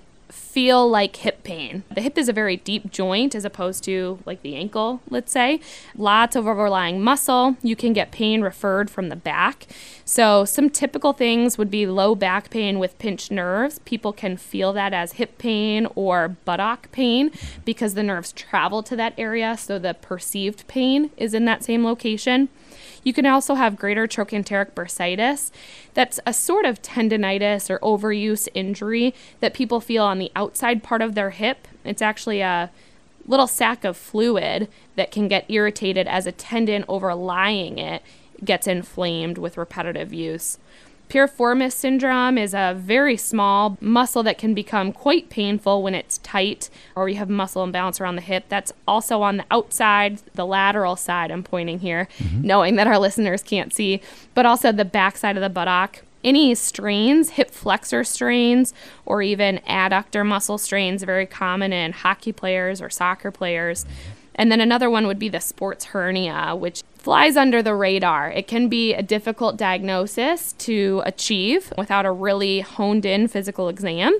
feel 0.61 0.91
like 0.91 1.17
hip 1.17 1.43
pain. 1.43 1.85
The 1.91 2.03
hip 2.03 2.19
is 2.19 2.29
a 2.29 2.35
very 2.35 2.59
deep 2.59 2.91
joint 2.91 3.35
as 3.35 3.47
opposed 3.47 3.83
to 3.85 4.19
like 4.27 4.43
the 4.43 4.57
ankle, 4.57 5.01
let's 5.09 5.33
say. 5.33 5.59
Lots 5.97 6.37
of 6.37 6.47
overlying 6.47 7.01
muscle. 7.01 7.57
You 7.63 7.75
can 7.75 7.95
get 7.95 8.11
pain 8.11 8.43
referred 8.43 8.91
from 8.91 9.09
the 9.09 9.17
back. 9.17 9.67
So, 10.05 10.45
some 10.45 10.69
typical 10.69 11.15
things 11.15 11.57
would 11.57 11.71
be 11.71 11.87
low 11.87 12.15
back 12.15 12.51
pain 12.51 12.79
with 12.79 12.99
pinched 12.99 13.31
nerves. 13.31 13.79
People 13.87 14.13
can 14.13 14.37
feel 14.37 14.75
that 14.75 14.93
as 14.93 15.13
hip 15.13 15.39
pain 15.39 15.87
or 15.95 16.29
buttock 16.29 16.93
pain 16.93 17.31
because 17.65 17.95
the 17.95 18.03
nerves 18.03 18.31
travel 18.31 18.83
to 18.83 18.95
that 18.97 19.15
area, 19.17 19.57
so 19.57 19.79
the 19.79 19.95
perceived 19.95 20.69
pain 20.69 21.11
is 21.17 21.33
in 21.33 21.47
that 21.47 21.65
same 21.65 21.87
location. 21.87 22.51
You 23.03 23.13
can 23.13 23.27
also 23.27 23.55
have 23.55 23.79
greater 23.79 24.07
trochanteric 24.07 24.73
bursitis. 24.73 25.51
That's 25.95 26.21
a 26.27 26.33
sort 26.33 26.65
of 26.65 26.83
tendonitis 26.83 27.71
or 27.71 27.79
overuse 27.79 28.49
injury 28.55 29.15
that 29.41 29.55
people 29.55 29.81
feel 29.81 30.05
on 30.05 30.19
the 30.19 30.33
outside 30.37 30.83
part 30.83 31.03
of 31.03 31.15
their 31.15 31.31
hip. 31.31 31.67
It's 31.85 32.03
actually 32.03 32.41
a 32.41 32.71
little 33.27 33.47
sac 33.47 33.85
of 33.85 33.97
fluid 33.97 34.69
that 34.97 35.11
can 35.11 35.29
get 35.29 35.51
irritated 35.51 36.07
as 36.07 36.27
a 36.27 36.33
tendon 36.33 36.85
overlying 36.89 37.79
it 37.79 38.03
gets 38.45 38.67
inflamed 38.67 39.39
with 39.39 39.59
repetitive 39.59 40.13
use. 40.13 40.59
Piriformis 41.11 41.73
syndrome 41.73 42.39
is 42.39 42.55
a 42.55 42.73
very 42.79 43.17
small 43.17 43.77
muscle 43.81 44.23
that 44.23 44.39
can 44.39 44.55
become 44.55 44.93
quite 44.93 45.29
painful 45.29 45.83
when 45.83 45.93
it's 45.93 46.19
tight 46.19 46.71
or 46.95 47.09
you 47.09 47.17
have 47.17 47.29
muscle 47.29 47.65
imbalance 47.65 48.01
around 48.01 48.15
the 48.15 48.23
hip. 48.23 48.45
That's 48.49 48.73
also 48.87 49.21
on 49.23 49.39
the 49.39 49.45
outside, 49.51 50.23
the 50.35 50.47
lateral 50.47 50.95
side, 50.95 51.33
I'm 51.33 51.43
pointing 51.43 51.81
here, 51.81 52.07
mm-hmm. 52.19 52.43
knowing 52.43 52.77
that 52.77 52.87
our 52.87 52.97
listeners 52.97 53.43
can't 53.43 53.75
see, 53.75 54.01
but 54.35 54.47
also 54.47 54.71
the 54.71 54.85
back 54.85 55.17
side 55.17 55.37
of 55.37 55.43
the 55.43 55.51
buttock. 55.51 56.03
Any 56.23 56.55
strains, 56.55 57.31
hip 57.31 57.51
flexor 57.51 58.05
strains, 58.05 58.73
or 59.05 59.21
even 59.21 59.59
adductor 59.67 60.25
muscle 60.25 60.59
strains, 60.59 61.03
very 61.03 61.27
common 61.27 61.73
in 61.73 61.91
hockey 61.91 62.31
players 62.31 62.81
or 62.81 62.89
soccer 62.89 63.33
players. 63.33 63.85
And 64.41 64.51
then 64.51 64.63
another 64.63 64.89
one 64.89 65.07
would 65.07 65.19
be 65.19 65.29
the 65.29 65.39
sports 65.39 65.85
hernia, 65.85 66.57
which 66.57 66.83
flies 66.95 67.37
under 67.37 67.63
the 67.63 67.75
radar. 67.75 68.31
It 68.31 68.49
can 68.49 68.71
be 68.71 68.95
a 68.95 69.03
difficult 69.03 69.59
diagnosis 69.59 70.55
to 70.55 71.03
achieve 71.05 71.71
without 71.77 72.07
a 72.07 72.11
really 72.11 72.61
honed 72.61 73.05
in 73.05 73.29
physical 73.29 73.69
exam. 73.69 74.19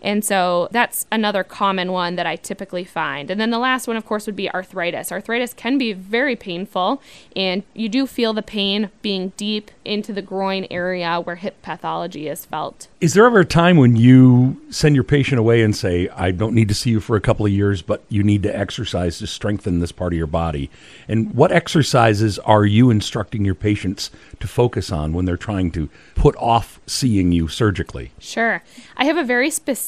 And 0.00 0.24
so 0.24 0.68
that's 0.70 1.06
another 1.10 1.42
common 1.42 1.92
one 1.92 2.16
that 2.16 2.26
I 2.26 2.36
typically 2.36 2.84
find. 2.84 3.30
And 3.30 3.40
then 3.40 3.50
the 3.50 3.58
last 3.58 3.88
one, 3.88 3.96
of 3.96 4.06
course, 4.06 4.26
would 4.26 4.36
be 4.36 4.50
arthritis. 4.50 5.10
Arthritis 5.10 5.52
can 5.52 5.76
be 5.76 5.92
very 5.92 6.36
painful, 6.36 7.02
and 7.34 7.64
you 7.74 7.88
do 7.88 8.06
feel 8.06 8.32
the 8.32 8.42
pain 8.42 8.90
being 9.02 9.32
deep 9.36 9.70
into 9.84 10.12
the 10.12 10.22
groin 10.22 10.66
area 10.70 11.20
where 11.20 11.36
hip 11.36 11.60
pathology 11.62 12.28
is 12.28 12.44
felt. 12.44 12.88
Is 13.00 13.14
there 13.14 13.26
ever 13.26 13.40
a 13.40 13.44
time 13.44 13.76
when 13.76 13.96
you 13.96 14.60
send 14.70 14.94
your 14.94 15.04
patient 15.04 15.38
away 15.38 15.62
and 15.62 15.74
say, 15.74 16.08
I 16.10 16.30
don't 16.30 16.54
need 16.54 16.68
to 16.68 16.74
see 16.74 16.90
you 16.90 17.00
for 17.00 17.16
a 17.16 17.20
couple 17.20 17.46
of 17.46 17.52
years, 17.52 17.82
but 17.82 18.02
you 18.08 18.22
need 18.22 18.42
to 18.44 18.56
exercise 18.56 19.18
to 19.18 19.26
strengthen 19.26 19.80
this 19.80 19.92
part 19.92 20.12
of 20.12 20.16
your 20.16 20.26
body? 20.26 20.70
And 21.08 21.34
what 21.34 21.52
exercises 21.52 22.38
are 22.40 22.64
you 22.64 22.90
instructing 22.90 23.44
your 23.44 23.54
patients 23.54 24.10
to 24.40 24.46
focus 24.46 24.92
on 24.92 25.12
when 25.12 25.24
they're 25.24 25.36
trying 25.36 25.70
to 25.72 25.88
put 26.14 26.36
off 26.36 26.80
seeing 26.86 27.32
you 27.32 27.48
surgically? 27.48 28.12
Sure. 28.18 28.62
I 28.96 29.04
have 29.04 29.16
a 29.16 29.24
very 29.24 29.50
specific 29.50 29.87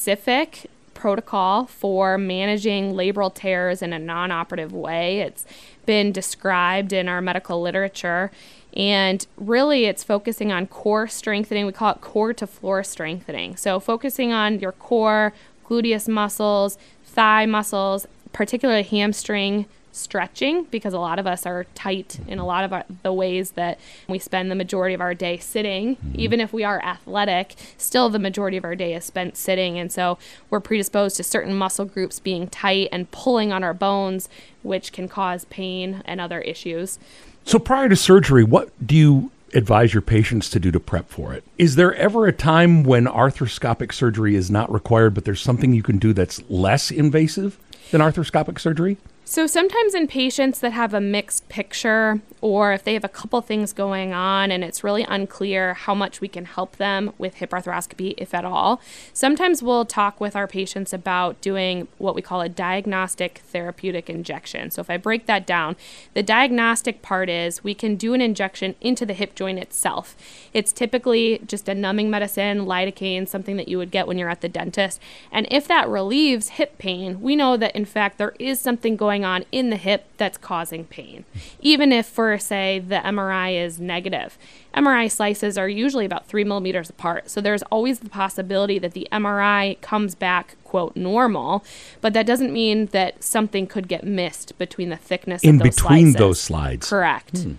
protocol 0.93 1.65
for 1.65 2.17
managing 2.17 2.93
labral 2.93 3.33
tears 3.33 3.81
in 3.81 3.91
a 3.91 3.99
non 3.99 4.31
operative 4.31 4.71
way. 4.71 5.19
It's 5.21 5.45
been 5.85 6.11
described 6.11 6.93
in 6.93 7.07
our 7.07 7.21
medical 7.21 7.61
literature. 7.61 8.31
And 8.77 9.25
really, 9.35 9.85
it's 9.85 10.03
focusing 10.03 10.51
on 10.51 10.67
core 10.67 11.07
strengthening. 11.07 11.65
We 11.65 11.73
call 11.73 11.93
it 11.93 12.01
core 12.01 12.33
to 12.35 12.47
floor 12.47 12.83
strengthening. 12.83 13.57
So, 13.57 13.79
focusing 13.79 14.31
on 14.31 14.59
your 14.59 14.71
core, 14.71 15.33
gluteus 15.67 16.07
muscles, 16.07 16.77
thigh 17.03 17.45
muscles, 17.45 18.07
particularly 18.31 18.83
hamstring 18.83 19.65
stretching 19.91 20.65
because 20.65 20.93
a 20.93 20.99
lot 20.99 21.19
of 21.19 21.27
us 21.27 21.45
are 21.45 21.65
tight 21.75 22.19
in 22.27 22.39
a 22.39 22.45
lot 22.45 22.63
of 22.63 22.73
our, 22.73 22.85
the 23.03 23.13
ways 23.13 23.51
that 23.51 23.79
we 24.07 24.19
spend 24.19 24.49
the 24.49 24.55
majority 24.55 24.93
of 24.93 25.01
our 25.01 25.13
day 25.13 25.37
sitting. 25.37 25.95
Mm-hmm. 25.95 26.19
Even 26.19 26.39
if 26.39 26.53
we 26.53 26.63
are 26.63 26.81
athletic, 26.83 27.55
still 27.77 28.09
the 28.09 28.19
majority 28.19 28.57
of 28.57 28.65
our 28.65 28.75
day 28.75 28.93
is 28.93 29.05
spent 29.05 29.37
sitting. 29.37 29.77
And 29.77 29.91
so 29.91 30.17
we're 30.49 30.59
predisposed 30.59 31.17
to 31.17 31.23
certain 31.23 31.53
muscle 31.53 31.85
groups 31.85 32.19
being 32.19 32.47
tight 32.47 32.89
and 32.91 33.09
pulling 33.11 33.51
on 33.51 33.63
our 33.63 33.73
bones, 33.73 34.29
which 34.63 34.91
can 34.91 35.07
cause 35.07 35.45
pain 35.45 36.01
and 36.05 36.21
other 36.21 36.41
issues. 36.41 36.99
So 37.43 37.59
prior 37.59 37.89
to 37.89 37.95
surgery, 37.95 38.43
what 38.43 38.69
do 38.85 38.95
you 38.95 39.31
advise 39.53 39.93
your 39.93 40.01
patients 40.01 40.49
to 40.49 40.59
do 40.59 40.71
to 40.71 40.79
prep 40.79 41.09
for 41.09 41.33
it? 41.33 41.43
Is 41.57 41.75
there 41.75 41.93
ever 41.95 42.25
a 42.25 42.31
time 42.31 42.83
when 42.83 43.05
arthroscopic 43.05 43.93
surgery 43.93 44.35
is 44.35 44.49
not 44.49 44.71
required, 44.71 45.13
but 45.13 45.25
there's 45.25 45.41
something 45.41 45.73
you 45.73 45.83
can 45.83 45.97
do 45.97 46.13
that's 46.13 46.41
less 46.49 46.91
invasive 46.91 47.57
than 47.91 48.01
arthroscopic 48.01 48.59
surgery? 48.59 48.97
So 49.31 49.47
sometimes 49.47 49.95
in 49.95 50.07
patients 50.07 50.59
that 50.59 50.73
have 50.73 50.93
a 50.93 50.99
mixed 50.99 51.47
picture, 51.47 52.19
or 52.41 52.73
if 52.73 52.83
they 52.83 52.95
have 52.95 53.03
a 53.03 53.09
couple 53.09 53.39
things 53.41 53.71
going 53.71 54.13
on 54.13 54.51
and 54.51 54.63
it's 54.63 54.83
really 54.83 55.03
unclear 55.03 55.75
how 55.75 55.93
much 55.93 56.19
we 56.19 56.27
can 56.27 56.45
help 56.45 56.77
them 56.77 57.13
with 57.17 57.35
hip 57.35 57.51
arthroscopy, 57.51 58.15
if 58.17 58.33
at 58.33 58.43
all, 58.43 58.81
sometimes 59.13 59.61
we'll 59.61 59.85
talk 59.85 60.19
with 60.19 60.35
our 60.35 60.47
patients 60.47 60.91
about 60.91 61.39
doing 61.39 61.87
what 61.99 62.15
we 62.15 62.21
call 62.21 62.41
a 62.41 62.49
diagnostic 62.49 63.39
therapeutic 63.45 64.09
injection. 64.09 64.71
So 64.71 64.81
if 64.81 64.89
I 64.89 64.97
break 64.97 65.27
that 65.27 65.45
down, 65.45 65.75
the 66.15 66.23
diagnostic 66.23 67.03
part 67.03 67.29
is 67.29 67.63
we 67.63 67.75
can 67.75 67.95
do 67.95 68.13
an 68.13 68.21
injection 68.21 68.75
into 68.81 69.05
the 69.05 69.13
hip 69.13 69.35
joint 69.35 69.59
itself. 69.59 70.15
It's 70.51 70.71
typically 70.71 71.41
just 71.45 71.69
a 71.69 71.75
numbing 71.75 72.09
medicine, 72.09 72.65
lidocaine, 72.65 73.27
something 73.27 73.55
that 73.57 73.67
you 73.67 73.77
would 73.77 73.91
get 73.91 74.07
when 74.07 74.17
you're 74.17 74.29
at 74.29 74.41
the 74.41 74.49
dentist. 74.49 74.99
And 75.31 75.47
if 75.51 75.67
that 75.67 75.87
relieves 75.87 76.49
hip 76.49 76.79
pain, 76.79 77.21
we 77.21 77.35
know 77.35 77.55
that 77.57 77.75
in 77.75 77.85
fact 77.85 78.17
there 78.17 78.33
is 78.39 78.59
something 78.59 78.95
going 78.95 79.23
on 79.23 79.45
in 79.51 79.69
the 79.69 79.77
hip 79.77 80.05
that's 80.17 80.37
causing 80.39 80.85
pain, 80.85 81.25
even 81.59 81.91
if, 81.91 82.07
for 82.07 82.30
say, 82.37 82.79
the 82.79 82.95
MRI 82.97 83.63
is 83.63 83.79
negative. 83.79 84.37
MRI 84.75 85.11
slices 85.11 85.57
are 85.57 85.67
usually 85.67 86.05
about 86.05 86.27
three 86.27 86.43
millimeters 86.43 86.89
apart, 86.89 87.29
so 87.29 87.41
there's 87.41 87.63
always 87.63 87.99
the 87.99 88.09
possibility 88.09 88.79
that 88.79 88.93
the 88.93 89.07
MRI 89.11 89.79
comes 89.81 90.15
back, 90.15 90.55
quote, 90.63 90.95
normal, 90.95 91.63
but 91.99 92.13
that 92.13 92.25
doesn't 92.25 92.53
mean 92.53 92.87
that 92.87 93.23
something 93.23 93.67
could 93.67 93.87
get 93.87 94.03
missed 94.03 94.57
between 94.57 94.89
the 94.89 94.97
thickness 94.97 95.43
in 95.43 95.55
of 95.55 95.63
those 95.63 95.75
between 95.75 96.11
slices. 96.11 96.15
those 96.15 96.41
slides. 96.41 96.89
Correct. 96.89 97.39
Hmm. 97.39 97.53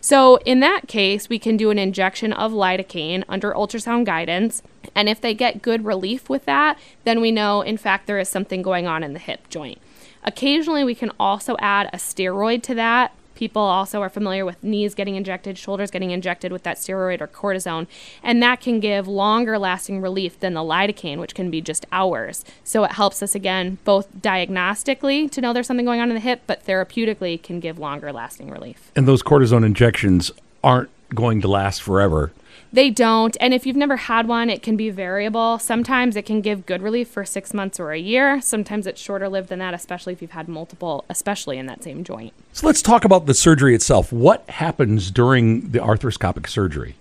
So, 0.00 0.36
in 0.44 0.60
that 0.60 0.86
case, 0.86 1.28
we 1.28 1.40
can 1.40 1.56
do 1.56 1.70
an 1.70 1.80
injection 1.80 2.32
of 2.32 2.52
lidocaine 2.52 3.24
under 3.28 3.52
ultrasound 3.52 4.04
guidance. 4.04 4.62
And 4.94 5.08
if 5.08 5.20
they 5.20 5.34
get 5.34 5.62
good 5.62 5.84
relief 5.84 6.28
with 6.30 6.44
that, 6.44 6.78
then 7.02 7.20
we 7.20 7.32
know, 7.32 7.60
in 7.60 7.76
fact, 7.76 8.06
there 8.06 8.20
is 8.20 8.28
something 8.28 8.62
going 8.62 8.86
on 8.86 9.02
in 9.02 9.14
the 9.14 9.18
hip 9.18 9.48
joint. 9.48 9.78
Occasionally, 10.22 10.84
we 10.84 10.94
can 10.94 11.10
also 11.18 11.56
add 11.58 11.88
a 11.92 11.96
steroid 11.96 12.62
to 12.64 12.74
that. 12.76 13.14
People 13.36 13.62
also 13.62 14.00
are 14.00 14.08
familiar 14.08 14.44
with 14.44 14.64
knees 14.64 14.94
getting 14.94 15.14
injected, 15.14 15.56
shoulders 15.56 15.90
getting 15.90 16.10
injected 16.10 16.50
with 16.50 16.62
that 16.64 16.78
steroid 16.78 17.20
or 17.20 17.28
cortisone, 17.28 17.86
and 18.22 18.42
that 18.42 18.60
can 18.60 18.80
give 18.80 19.06
longer 19.06 19.58
lasting 19.58 20.00
relief 20.00 20.40
than 20.40 20.54
the 20.54 20.60
lidocaine, 20.60 21.18
which 21.18 21.34
can 21.34 21.50
be 21.50 21.60
just 21.60 21.86
hours. 21.92 22.44
So 22.64 22.82
it 22.84 22.92
helps 22.92 23.22
us 23.22 23.34
again 23.34 23.78
both 23.84 24.10
diagnostically 24.20 25.30
to 25.30 25.40
know 25.40 25.52
there's 25.52 25.66
something 25.66 25.86
going 25.86 26.00
on 26.00 26.08
in 26.08 26.14
the 26.14 26.20
hip, 26.20 26.42
but 26.46 26.66
therapeutically 26.66 27.40
can 27.42 27.60
give 27.60 27.78
longer 27.78 28.12
lasting 28.12 28.50
relief. 28.50 28.90
And 28.96 29.06
those 29.06 29.22
cortisone 29.22 29.64
injections 29.64 30.32
aren't 30.64 30.88
going 31.14 31.40
to 31.42 31.48
last 31.48 31.82
forever. 31.82 32.32
They 32.72 32.90
don't. 32.90 33.36
And 33.40 33.54
if 33.54 33.66
you've 33.66 33.76
never 33.76 33.96
had 33.96 34.28
one, 34.28 34.50
it 34.50 34.62
can 34.62 34.76
be 34.76 34.90
variable. 34.90 35.58
Sometimes 35.58 36.16
it 36.16 36.26
can 36.26 36.40
give 36.40 36.66
good 36.66 36.82
relief 36.82 37.08
for 37.08 37.24
six 37.24 37.54
months 37.54 37.80
or 37.80 37.92
a 37.92 37.98
year. 37.98 38.40
Sometimes 38.40 38.86
it's 38.86 39.00
shorter 39.00 39.28
lived 39.28 39.48
than 39.48 39.58
that, 39.60 39.74
especially 39.74 40.12
if 40.12 40.20
you've 40.20 40.32
had 40.32 40.48
multiple, 40.48 41.04
especially 41.08 41.58
in 41.58 41.66
that 41.66 41.82
same 41.82 42.04
joint. 42.04 42.32
So 42.52 42.66
let's 42.66 42.82
talk 42.82 43.04
about 43.04 43.26
the 43.26 43.34
surgery 43.34 43.74
itself. 43.74 44.12
What 44.12 44.48
happens 44.50 45.10
during 45.10 45.70
the 45.70 45.78
arthroscopic 45.78 46.48
surgery? 46.48 46.96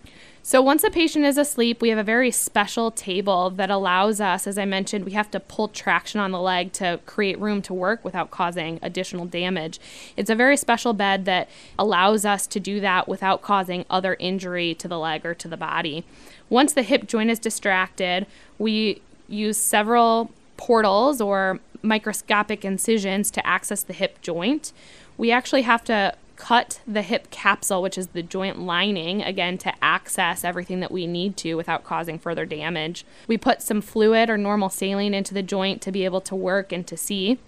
So 0.48 0.62
once 0.62 0.84
a 0.84 0.92
patient 0.92 1.26
is 1.26 1.40
asleep, 1.40 1.82
we 1.82 1.90
have 1.90 1.98
a 1.98 2.04
very 2.04 2.30
special 2.30 2.92
table 2.92 3.50
that 3.50 3.72
allows 3.72 4.22
us, 4.22 4.46
as 4.46 4.60
I 4.60 4.66
mentioned, 4.66 5.04
we 5.04 5.14
have 5.14 5.32
to 5.32 5.40
pull 5.40 5.70
traction 5.70 6.20
on 6.20 6.30
the 6.30 6.40
leg 6.40 6.72
to 6.74 7.00
create 7.08 7.40
room 7.40 7.64
to 7.64 7.74
work 7.74 8.06
without 8.06 8.30
causing 8.30 8.78
additional 8.84 9.26
damage. 9.26 9.80
It's 10.16 10.30
a 10.30 10.36
very 10.36 10.56
special 10.56 10.94
bed 10.94 11.26
that 11.26 11.50
allows 11.80 12.26
us 12.26 12.46
to 12.46 12.60
do 12.60 12.80
that 12.82 13.08
without 13.08 13.42
causing 13.42 13.86
other 13.90 14.18
injury 14.20 14.76
to 14.76 14.88
the 14.88 15.00
leg 15.00 15.26
or 15.26 15.34
to 15.34 15.48
the 15.48 15.58
body. 15.58 16.06
Once 16.48 16.74
the 16.74 16.84
hip 16.84 17.08
joint 17.08 17.32
is 17.32 17.40
distracted, 17.40 18.28
we 18.60 19.02
use 19.28 19.58
several 19.58 20.30
portals 20.58 21.22
or 21.22 21.60
microscopic 21.82 22.64
incisions 22.64 23.32
to 23.32 23.48
access 23.48 23.82
the 23.82 23.94
hip 23.94 24.22
joint. 24.22 24.74
We 25.18 25.32
actually 25.32 25.64
have 25.64 25.84
to 25.86 26.14
cut 26.36 26.82
the 26.88 27.02
hip 27.02 27.30
capsule, 27.32 27.82
which 27.82 27.98
is 27.98 28.08
the 28.08 28.24
joint 28.24 28.60
lining, 28.60 29.22
again 29.22 29.58
to 29.60 29.74
access 29.84 30.44
everything 30.44 30.80
that 30.82 30.92
we 30.92 31.08
need 31.08 31.38
to 31.38 31.56
without 31.56 31.84
causing 31.84 32.20
further 32.20 32.46
damage. 32.46 33.06
We 33.28 33.38
put 33.38 33.62
some 33.62 33.82
fluid 33.82 34.30
or 34.30 34.38
normal 34.38 34.70
saline 34.70 35.14
into 35.14 35.34
the 35.34 35.44
joint 35.44 35.82
to 35.84 35.92
be 35.92 36.06
able 36.06 36.22
to 36.22 36.36
work 36.36 36.72
and 36.72 36.86
to 36.88 36.98
see. 36.98 37.40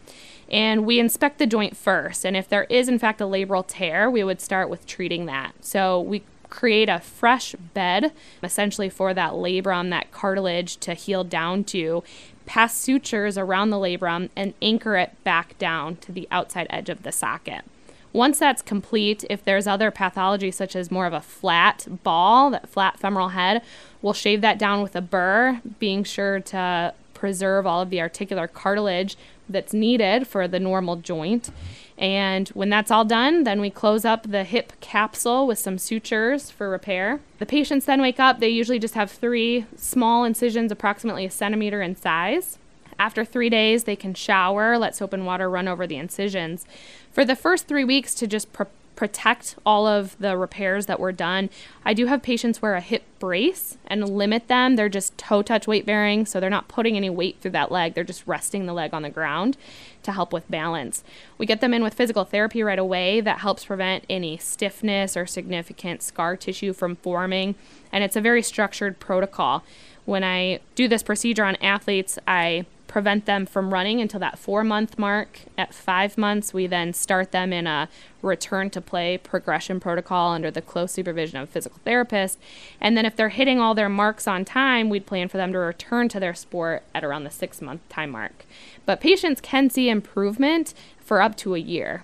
And 0.50 0.86
we 0.86 1.00
inspect 1.00 1.40
the 1.40 1.46
joint 1.46 1.76
first. 1.76 2.26
And 2.26 2.38
if 2.38 2.48
there 2.48 2.64
is, 2.66 2.88
in 2.88 3.00
fact, 3.00 3.20
a 3.20 3.26
labral 3.26 3.66
tear, 3.68 4.10
we 4.10 4.24
would 4.24 4.40
start 4.40 4.70
with 4.70 4.86
treating 4.86 5.26
that. 5.26 5.54
So 5.62 6.00
we 6.00 6.24
create 6.50 6.88
a 6.88 7.00
fresh 7.00 7.56
bed 7.74 8.14
essentially 8.42 8.90
for 8.90 9.14
that 9.14 9.34
labrum, 9.34 9.90
that 9.90 10.12
cartilage 10.12 10.78
to 10.78 10.94
heal 10.94 11.24
down 11.26 11.66
to, 11.66 12.04
pass 12.46 12.74
sutures 12.74 13.38
around 13.38 13.70
the 13.70 13.78
labrum, 13.78 14.30
and 14.36 14.54
anchor 14.62 14.96
it 14.96 15.22
back 15.26 15.58
down 15.58 15.98
to 15.98 16.14
the 16.14 16.28
outside 16.32 16.68
edge 16.70 16.90
of 16.90 17.04
the 17.04 17.12
socket. 17.12 17.66
Once 18.18 18.40
that's 18.40 18.64
complete, 18.64 19.24
if 19.30 19.44
there's 19.44 19.68
other 19.68 19.92
pathology 19.92 20.50
such 20.50 20.76
as 20.76 20.90
more 20.90 21.06
of 21.06 21.14
a 21.14 21.22
flat 21.22 21.86
ball, 22.02 22.50
that 22.50 22.68
flat 22.68 22.98
femoral 22.98 23.30
head, 23.30 23.62
we'll 24.02 24.12
shave 24.12 24.42
that 24.42 24.58
down 24.58 24.82
with 24.82 24.96
a 24.96 25.02
burr, 25.02 25.62
being 25.78 26.04
sure 26.04 26.40
to 26.40 26.92
preserve 27.14 27.68
all 27.68 27.80
of 27.80 27.92
the 27.92 28.02
articular 28.02 28.48
cartilage 28.48 29.16
that's 29.48 29.72
needed 29.72 30.26
for 30.26 30.48
the 30.48 30.60
normal 30.60 30.96
joint. 30.96 31.52
And 31.96 32.50
when 32.50 32.72
that's 32.72 32.90
all 32.90 33.06
done, 33.06 33.44
then 33.44 33.62
we 33.62 33.70
close 33.70 34.04
up 34.04 34.24
the 34.24 34.44
hip 34.44 34.74
capsule 34.82 35.46
with 35.46 35.60
some 35.60 35.78
sutures 35.78 36.50
for 36.50 36.72
repair. 36.72 37.20
The 37.38 37.46
patients 37.46 37.86
then 37.86 38.02
wake 38.02 38.20
up, 38.20 38.40
they 38.40 38.50
usually 38.50 38.80
just 38.80 38.96
have 38.96 39.12
three 39.12 39.68
small 39.76 40.24
incisions, 40.24 40.72
approximately 40.72 41.26
a 41.28 41.30
centimeter 41.30 41.84
in 41.84 41.96
size. 41.96 42.58
After 43.00 43.24
three 43.24 43.52
days, 43.52 43.84
they 43.84 43.96
can 43.96 44.16
shower, 44.16 44.76
let 44.76 44.96
soap 44.96 45.14
and 45.14 45.24
water 45.24 45.48
run 45.48 45.68
over 45.68 45.86
the 45.86 45.98
incisions. 45.98 46.66
For 47.18 47.26
the 47.26 47.36
first 47.36 47.68
three 47.68 47.84
weeks, 47.84 48.14
to 48.14 48.28
just 48.28 48.54
pr- 48.54 48.66
protect 48.96 49.56
all 49.66 49.88
of 49.88 50.16
the 50.20 50.38
repairs 50.38 50.86
that 50.86 51.00
were 51.00 51.12
done, 51.12 51.50
I 51.84 51.96
do 51.96 52.06
have 52.06 52.22
patients 52.22 52.62
wear 52.62 52.76
a 52.76 52.80
hip 52.80 53.06
brace 53.18 53.80
and 53.88 54.08
limit 54.08 54.48
them. 54.48 54.76
They're 54.76 54.88
just 54.88 55.18
toe 55.18 55.42
touch 55.42 55.66
weight 55.66 55.84
bearing, 55.84 56.28
so 56.28 56.40
they're 56.40 56.48
not 56.52 56.68
putting 56.68 56.96
any 56.96 57.10
weight 57.10 57.38
through 57.42 57.54
that 57.54 57.72
leg. 57.72 57.96
They're 57.96 58.04
just 58.04 58.28
resting 58.28 58.68
the 58.68 58.74
leg 58.74 58.94
on 58.94 59.02
the 59.02 59.10
ground 59.10 59.58
to 60.04 60.12
help 60.12 60.32
with 60.32 60.48
balance. 60.52 61.04
We 61.40 61.48
get 61.48 61.60
them 61.60 61.74
in 61.74 61.82
with 61.82 61.96
physical 61.96 62.24
therapy 62.24 62.62
right 62.62 62.78
away 62.78 63.20
that 63.22 63.40
helps 63.40 63.66
prevent 63.66 64.06
any 64.08 64.38
stiffness 64.38 65.18
or 65.18 65.26
significant 65.26 66.04
scar 66.04 66.38
tissue 66.38 66.72
from 66.72 66.98
forming, 66.98 67.56
and 67.92 68.04
it's 68.04 68.16
a 68.16 68.22
very 68.22 68.44
structured 68.44 69.00
protocol. 69.00 69.64
When 70.06 70.24
I 70.24 70.60
do 70.76 70.88
this 70.88 71.02
procedure 71.02 71.46
on 71.46 71.56
athletes, 71.64 72.20
I 72.28 72.68
prevent 72.88 73.26
them 73.26 73.46
from 73.46 73.74
running 73.74 74.02
until 74.02 74.20
that 74.20 74.40
four 74.40 74.64
month 74.64 74.98
mark. 74.98 75.42
At 75.58 75.74
five 75.74 76.18
months, 76.18 76.54
we 76.54 76.68
then 76.68 76.94
start 76.94 77.32
them 77.32 77.54
in 77.54 77.68
a 77.68 77.90
return 78.22 78.70
to 78.72 78.82
play 78.82 79.18
progression 79.18 79.80
protocol 79.80 80.32
under 80.32 80.50
the 80.50 80.62
close 80.62 80.92
supervision 80.92 81.38
of 81.38 81.50
a 81.50 81.52
physical 81.52 81.80
therapist. 81.84 82.40
And 82.82 82.98
then, 82.98 83.06
if 83.06 83.16
they're 83.16 83.30
hitting 83.30 83.60
all 83.60 83.76
their 83.76 83.90
marks 83.90 84.28
on 84.28 84.46
time, 84.46 84.90
we'd 84.90 85.06
plan 85.06 85.28
for 85.28 85.38
them 85.38 85.52
to 85.54 85.60
return 85.60 86.10
to 86.10 86.20
their 86.20 86.34
sport 86.34 86.84
at 86.96 87.04
around 87.04 87.24
the 87.24 87.32
six 87.32 87.62
month 87.62 87.88
time 87.90 88.12
mark. 88.12 88.46
But 88.86 89.02
patients 89.02 89.42
can 89.42 89.70
see 89.70 89.90
improvement 89.90 90.74
for 91.00 91.22
up 91.22 91.36
to 91.38 91.56
a 91.56 91.60
year. 91.60 92.04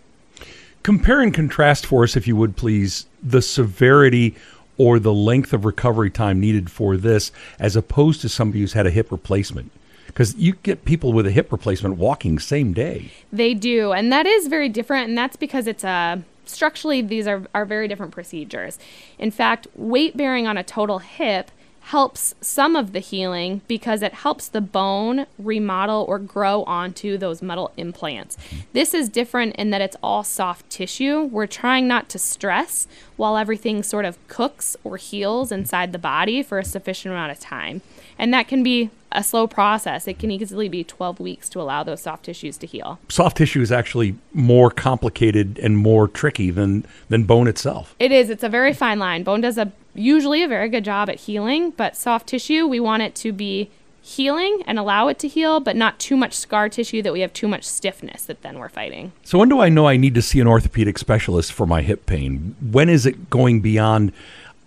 Compare 0.83 1.21
and 1.21 1.33
contrast 1.33 1.85
for 1.85 2.03
us, 2.03 2.17
if 2.17 2.27
you 2.27 2.35
would 2.35 2.57
please, 2.57 3.05
the 3.21 3.41
severity 3.41 4.35
or 4.77 4.99
the 4.99 5.13
length 5.13 5.53
of 5.53 5.65
recovery 5.65 6.09
time 6.09 6.39
needed 6.39 6.69
for 6.69 6.97
this 6.97 7.31
as 7.59 7.75
opposed 7.75 8.21
to 8.21 8.27
somebody 8.27 8.59
who's 8.59 8.73
had 8.73 8.85
a 8.85 8.91
hip 8.91 9.11
replacement 9.11 9.71
because 10.13 10.35
you 10.35 10.53
get 10.63 10.85
people 10.85 11.11
with 11.11 11.25
a 11.25 11.31
hip 11.31 11.51
replacement 11.51 11.97
walking 11.97 12.37
same 12.37 12.71
day. 12.71 13.11
They 13.31 13.53
do, 13.53 13.93
and 13.93 14.11
that 14.11 14.25
is 14.25 14.47
very 14.47 14.69
different, 14.69 15.09
and 15.09 15.17
that's 15.17 15.35
because 15.35 15.67
it's 15.67 15.83
a 15.83 16.23
structurally 16.45 17.01
these 17.01 17.27
are, 17.27 17.43
are 17.53 17.65
very 17.65 17.87
different 17.87 18.11
procedures. 18.11 18.77
In 19.17 19.31
fact, 19.31 19.67
weight 19.75 20.15
bearing 20.15 20.45
on 20.45 20.57
a 20.57 20.63
total 20.63 20.99
hip 20.99 21.51
helps 21.87 22.33
some 22.39 22.77
of 22.77 22.93
the 22.93 22.99
healing 22.99 23.61
because 23.67 24.01
it 24.01 24.13
helps 24.13 24.47
the 24.47 24.61
bone 24.61 25.25
remodel 25.37 26.05
or 26.07 26.17
grow 26.17 26.63
onto 26.63 27.17
those 27.17 27.41
metal 27.41 27.71
implants. 27.75 28.37
This 28.71 28.93
is 28.93 29.09
different 29.09 29.55
in 29.57 29.69
that 29.71 29.81
it's 29.81 29.97
all 30.01 30.23
soft 30.23 30.69
tissue. 30.69 31.23
We're 31.23 31.47
trying 31.47 31.87
not 31.87 32.07
to 32.09 32.19
stress 32.19 32.87
while 33.17 33.35
everything 33.35 33.83
sort 33.83 34.05
of 34.05 34.17
cooks 34.29 34.77
or 34.85 34.95
heals 34.95 35.51
inside 35.51 35.91
the 35.91 35.99
body 35.99 36.41
for 36.41 36.57
a 36.57 36.63
sufficient 36.63 37.13
amount 37.13 37.33
of 37.33 37.39
time. 37.39 37.81
And 38.17 38.33
that 38.33 38.47
can 38.47 38.63
be 38.63 38.89
a 39.13 39.23
slow 39.23 39.47
process. 39.47 40.07
It 40.07 40.19
can 40.19 40.31
easily 40.31 40.67
be 40.67 40.83
12 40.83 41.19
weeks 41.19 41.47
to 41.49 41.61
allow 41.61 41.83
those 41.83 42.01
soft 42.01 42.25
tissues 42.25 42.57
to 42.57 42.67
heal. 42.67 42.99
Soft 43.09 43.37
tissue 43.37 43.61
is 43.61 43.71
actually 43.71 44.15
more 44.33 44.69
complicated 44.69 45.59
and 45.59 45.77
more 45.77 46.07
tricky 46.07 46.51
than 46.51 46.85
than 47.09 47.23
bone 47.23 47.47
itself. 47.47 47.95
It 47.99 48.11
is. 48.11 48.29
It's 48.29 48.43
a 48.43 48.49
very 48.49 48.73
fine 48.73 48.99
line. 48.99 49.23
Bone 49.23 49.41
does 49.41 49.57
a 49.57 49.71
usually 49.95 50.43
a 50.43 50.47
very 50.47 50.69
good 50.69 50.83
job 50.83 51.09
at 51.09 51.21
healing, 51.21 51.71
but 51.71 51.95
soft 51.95 52.27
tissue, 52.27 52.67
we 52.67 52.79
want 52.79 53.03
it 53.03 53.15
to 53.15 53.31
be 53.31 53.69
healing 54.01 54.61
and 54.67 54.77
allow 54.77 55.07
it 55.07 55.17
to 55.17 55.29
heal, 55.29 55.61
but 55.61 55.77
not 55.77 55.97
too 55.97 56.17
much 56.17 56.33
scar 56.33 56.67
tissue 56.67 57.01
that 57.01 57.13
we 57.13 57.21
have 57.21 57.31
too 57.31 57.47
much 57.47 57.63
stiffness 57.63 58.25
that 58.25 58.41
then 58.41 58.59
we're 58.59 58.67
fighting. 58.67 59.13
So 59.23 59.37
when 59.37 59.47
do 59.47 59.61
I 59.61 59.69
know 59.69 59.87
I 59.87 59.95
need 59.95 60.13
to 60.15 60.21
see 60.21 60.41
an 60.41 60.47
orthopedic 60.47 60.97
specialist 60.97 61.53
for 61.53 61.65
my 61.65 61.81
hip 61.81 62.05
pain? 62.05 62.55
When 62.59 62.89
is 62.89 63.05
it 63.05 63.29
going 63.29 63.61
beyond 63.61 64.11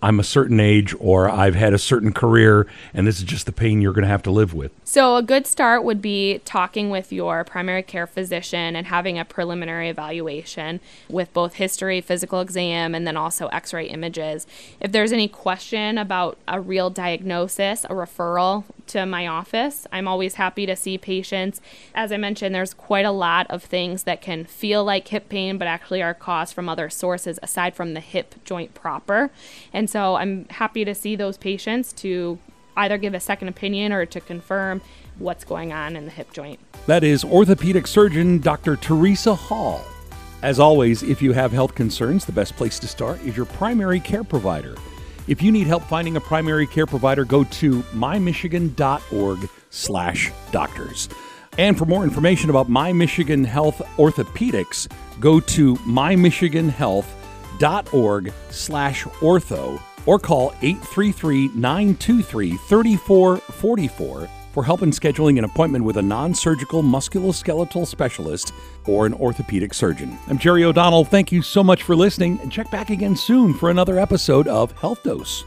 I'm 0.02 0.20
a 0.20 0.24
certain 0.24 0.60
age 0.60 0.94
or 0.98 1.28
I've 1.28 1.54
had 1.54 1.72
a 1.72 1.78
certain 1.78 2.12
career 2.12 2.66
and 2.94 3.06
this 3.06 3.18
is 3.18 3.24
just 3.24 3.46
the 3.46 3.52
pain 3.52 3.80
you're 3.80 3.92
going 3.92 4.02
to 4.02 4.08
have 4.08 4.22
to 4.24 4.30
live 4.30 4.54
with? 4.54 4.72
So, 4.84 5.16
a 5.16 5.22
good 5.22 5.46
start 5.46 5.84
would 5.84 6.02
be 6.02 6.40
talking 6.44 6.90
with 6.90 7.12
your 7.12 7.44
primary 7.44 7.82
care 7.82 8.06
physician 8.06 8.76
and 8.76 8.86
having 8.86 9.18
a 9.18 9.24
preliminary 9.24 9.88
evaluation 9.88 10.80
with 11.08 11.32
both 11.32 11.54
history, 11.54 12.00
physical 12.00 12.40
exam, 12.40 12.94
and 12.94 13.06
then 13.06 13.16
also 13.16 13.48
x 13.48 13.72
ray 13.72 13.86
images. 13.86 14.46
If 14.80 14.92
there's 14.92 15.12
any 15.12 15.28
question 15.28 15.98
about 15.98 16.38
a 16.46 16.60
real 16.60 16.90
diagnosis, 16.90 17.84
a 17.84 17.88
referral 17.88 18.64
to 18.88 19.06
my 19.06 19.26
office, 19.26 19.86
I'm 19.92 20.08
always 20.08 20.34
happy 20.34 20.66
to 20.66 20.76
see 20.76 20.98
patients. 20.98 21.60
As 21.94 22.12
I 22.12 22.16
mentioned, 22.16 22.54
there's 22.54 22.74
quite 22.74 23.04
a 23.04 23.10
lot 23.10 23.46
of 23.50 23.62
things 23.62 24.04
that 24.04 24.20
can 24.20 24.44
feel 24.44 24.84
like 24.84 25.08
hip 25.08 25.28
pain, 25.28 25.58
but 25.58 25.68
actually 25.68 26.02
are 26.02 26.14
caused 26.14 26.54
from 26.54 26.68
other 26.68 26.88
sources 26.90 27.38
aside 27.42 27.74
from 27.74 27.94
the 27.94 28.00
hip 28.00 28.34
joint 28.44 28.74
proper. 28.74 29.30
And 29.72 29.88
so, 29.88 30.16
I'm 30.16 30.46
happy 30.50 30.84
to 30.84 30.94
see 30.94 31.16
those 31.16 31.36
patients 31.36 31.92
to 31.94 32.38
either 32.76 32.98
give 32.98 33.14
a 33.14 33.20
second 33.20 33.48
opinion 33.48 33.92
or 33.92 34.06
to 34.06 34.20
confirm 34.20 34.82
what's 35.18 35.44
going 35.44 35.72
on 35.72 35.96
in 35.96 36.04
the 36.04 36.10
hip 36.10 36.32
joint. 36.32 36.60
That 36.86 37.02
is 37.02 37.24
orthopedic 37.24 37.86
surgeon 37.86 38.38
Dr. 38.38 38.76
Teresa 38.76 39.34
Hall. 39.34 39.84
As 40.42 40.60
always, 40.60 41.02
if 41.02 41.22
you 41.22 41.32
have 41.32 41.50
health 41.50 41.74
concerns, 41.74 42.24
the 42.24 42.32
best 42.32 42.54
place 42.56 42.78
to 42.80 42.86
start 42.86 43.20
is 43.22 43.36
your 43.36 43.46
primary 43.46 43.98
care 43.98 44.22
provider. 44.22 44.76
If 45.26 45.42
you 45.42 45.50
need 45.50 45.66
help 45.66 45.82
finding 45.84 46.16
a 46.16 46.20
primary 46.20 46.66
care 46.66 46.84
provider, 46.86 47.24
go 47.24 47.44
to 47.44 47.82
mymichigan.org 47.82 49.48
slash 49.70 50.30
doctors. 50.52 51.08
And 51.58 51.76
for 51.76 51.86
more 51.86 52.04
information 52.04 52.50
about 52.50 52.68
My 52.68 52.92
Michigan 52.92 53.42
Health 53.44 53.82
Orthopedics, 53.96 54.86
go 55.20 55.40
to 55.40 55.74
mymichiganhealth.org 55.76 58.32
slash 58.50 59.04
ortho 59.04 59.80
or 60.04 60.18
call 60.18 60.52
833 60.62 61.48
923 61.48 62.56
3444 62.56 64.28
for 64.56 64.64
help 64.64 64.80
in 64.80 64.90
scheduling 64.90 65.36
an 65.36 65.44
appointment 65.44 65.84
with 65.84 65.98
a 65.98 66.02
non 66.02 66.34
surgical 66.34 66.82
musculoskeletal 66.82 67.86
specialist 67.86 68.54
or 68.86 69.04
an 69.04 69.12
orthopedic 69.12 69.74
surgeon. 69.74 70.18
I'm 70.28 70.38
Jerry 70.38 70.64
O'Donnell. 70.64 71.04
Thank 71.04 71.30
you 71.30 71.42
so 71.42 71.62
much 71.62 71.82
for 71.82 71.94
listening 71.94 72.40
and 72.40 72.50
check 72.50 72.70
back 72.70 72.88
again 72.88 73.16
soon 73.16 73.52
for 73.52 73.68
another 73.68 73.98
episode 73.98 74.48
of 74.48 74.72
Health 74.80 75.02
Dose. 75.02 75.44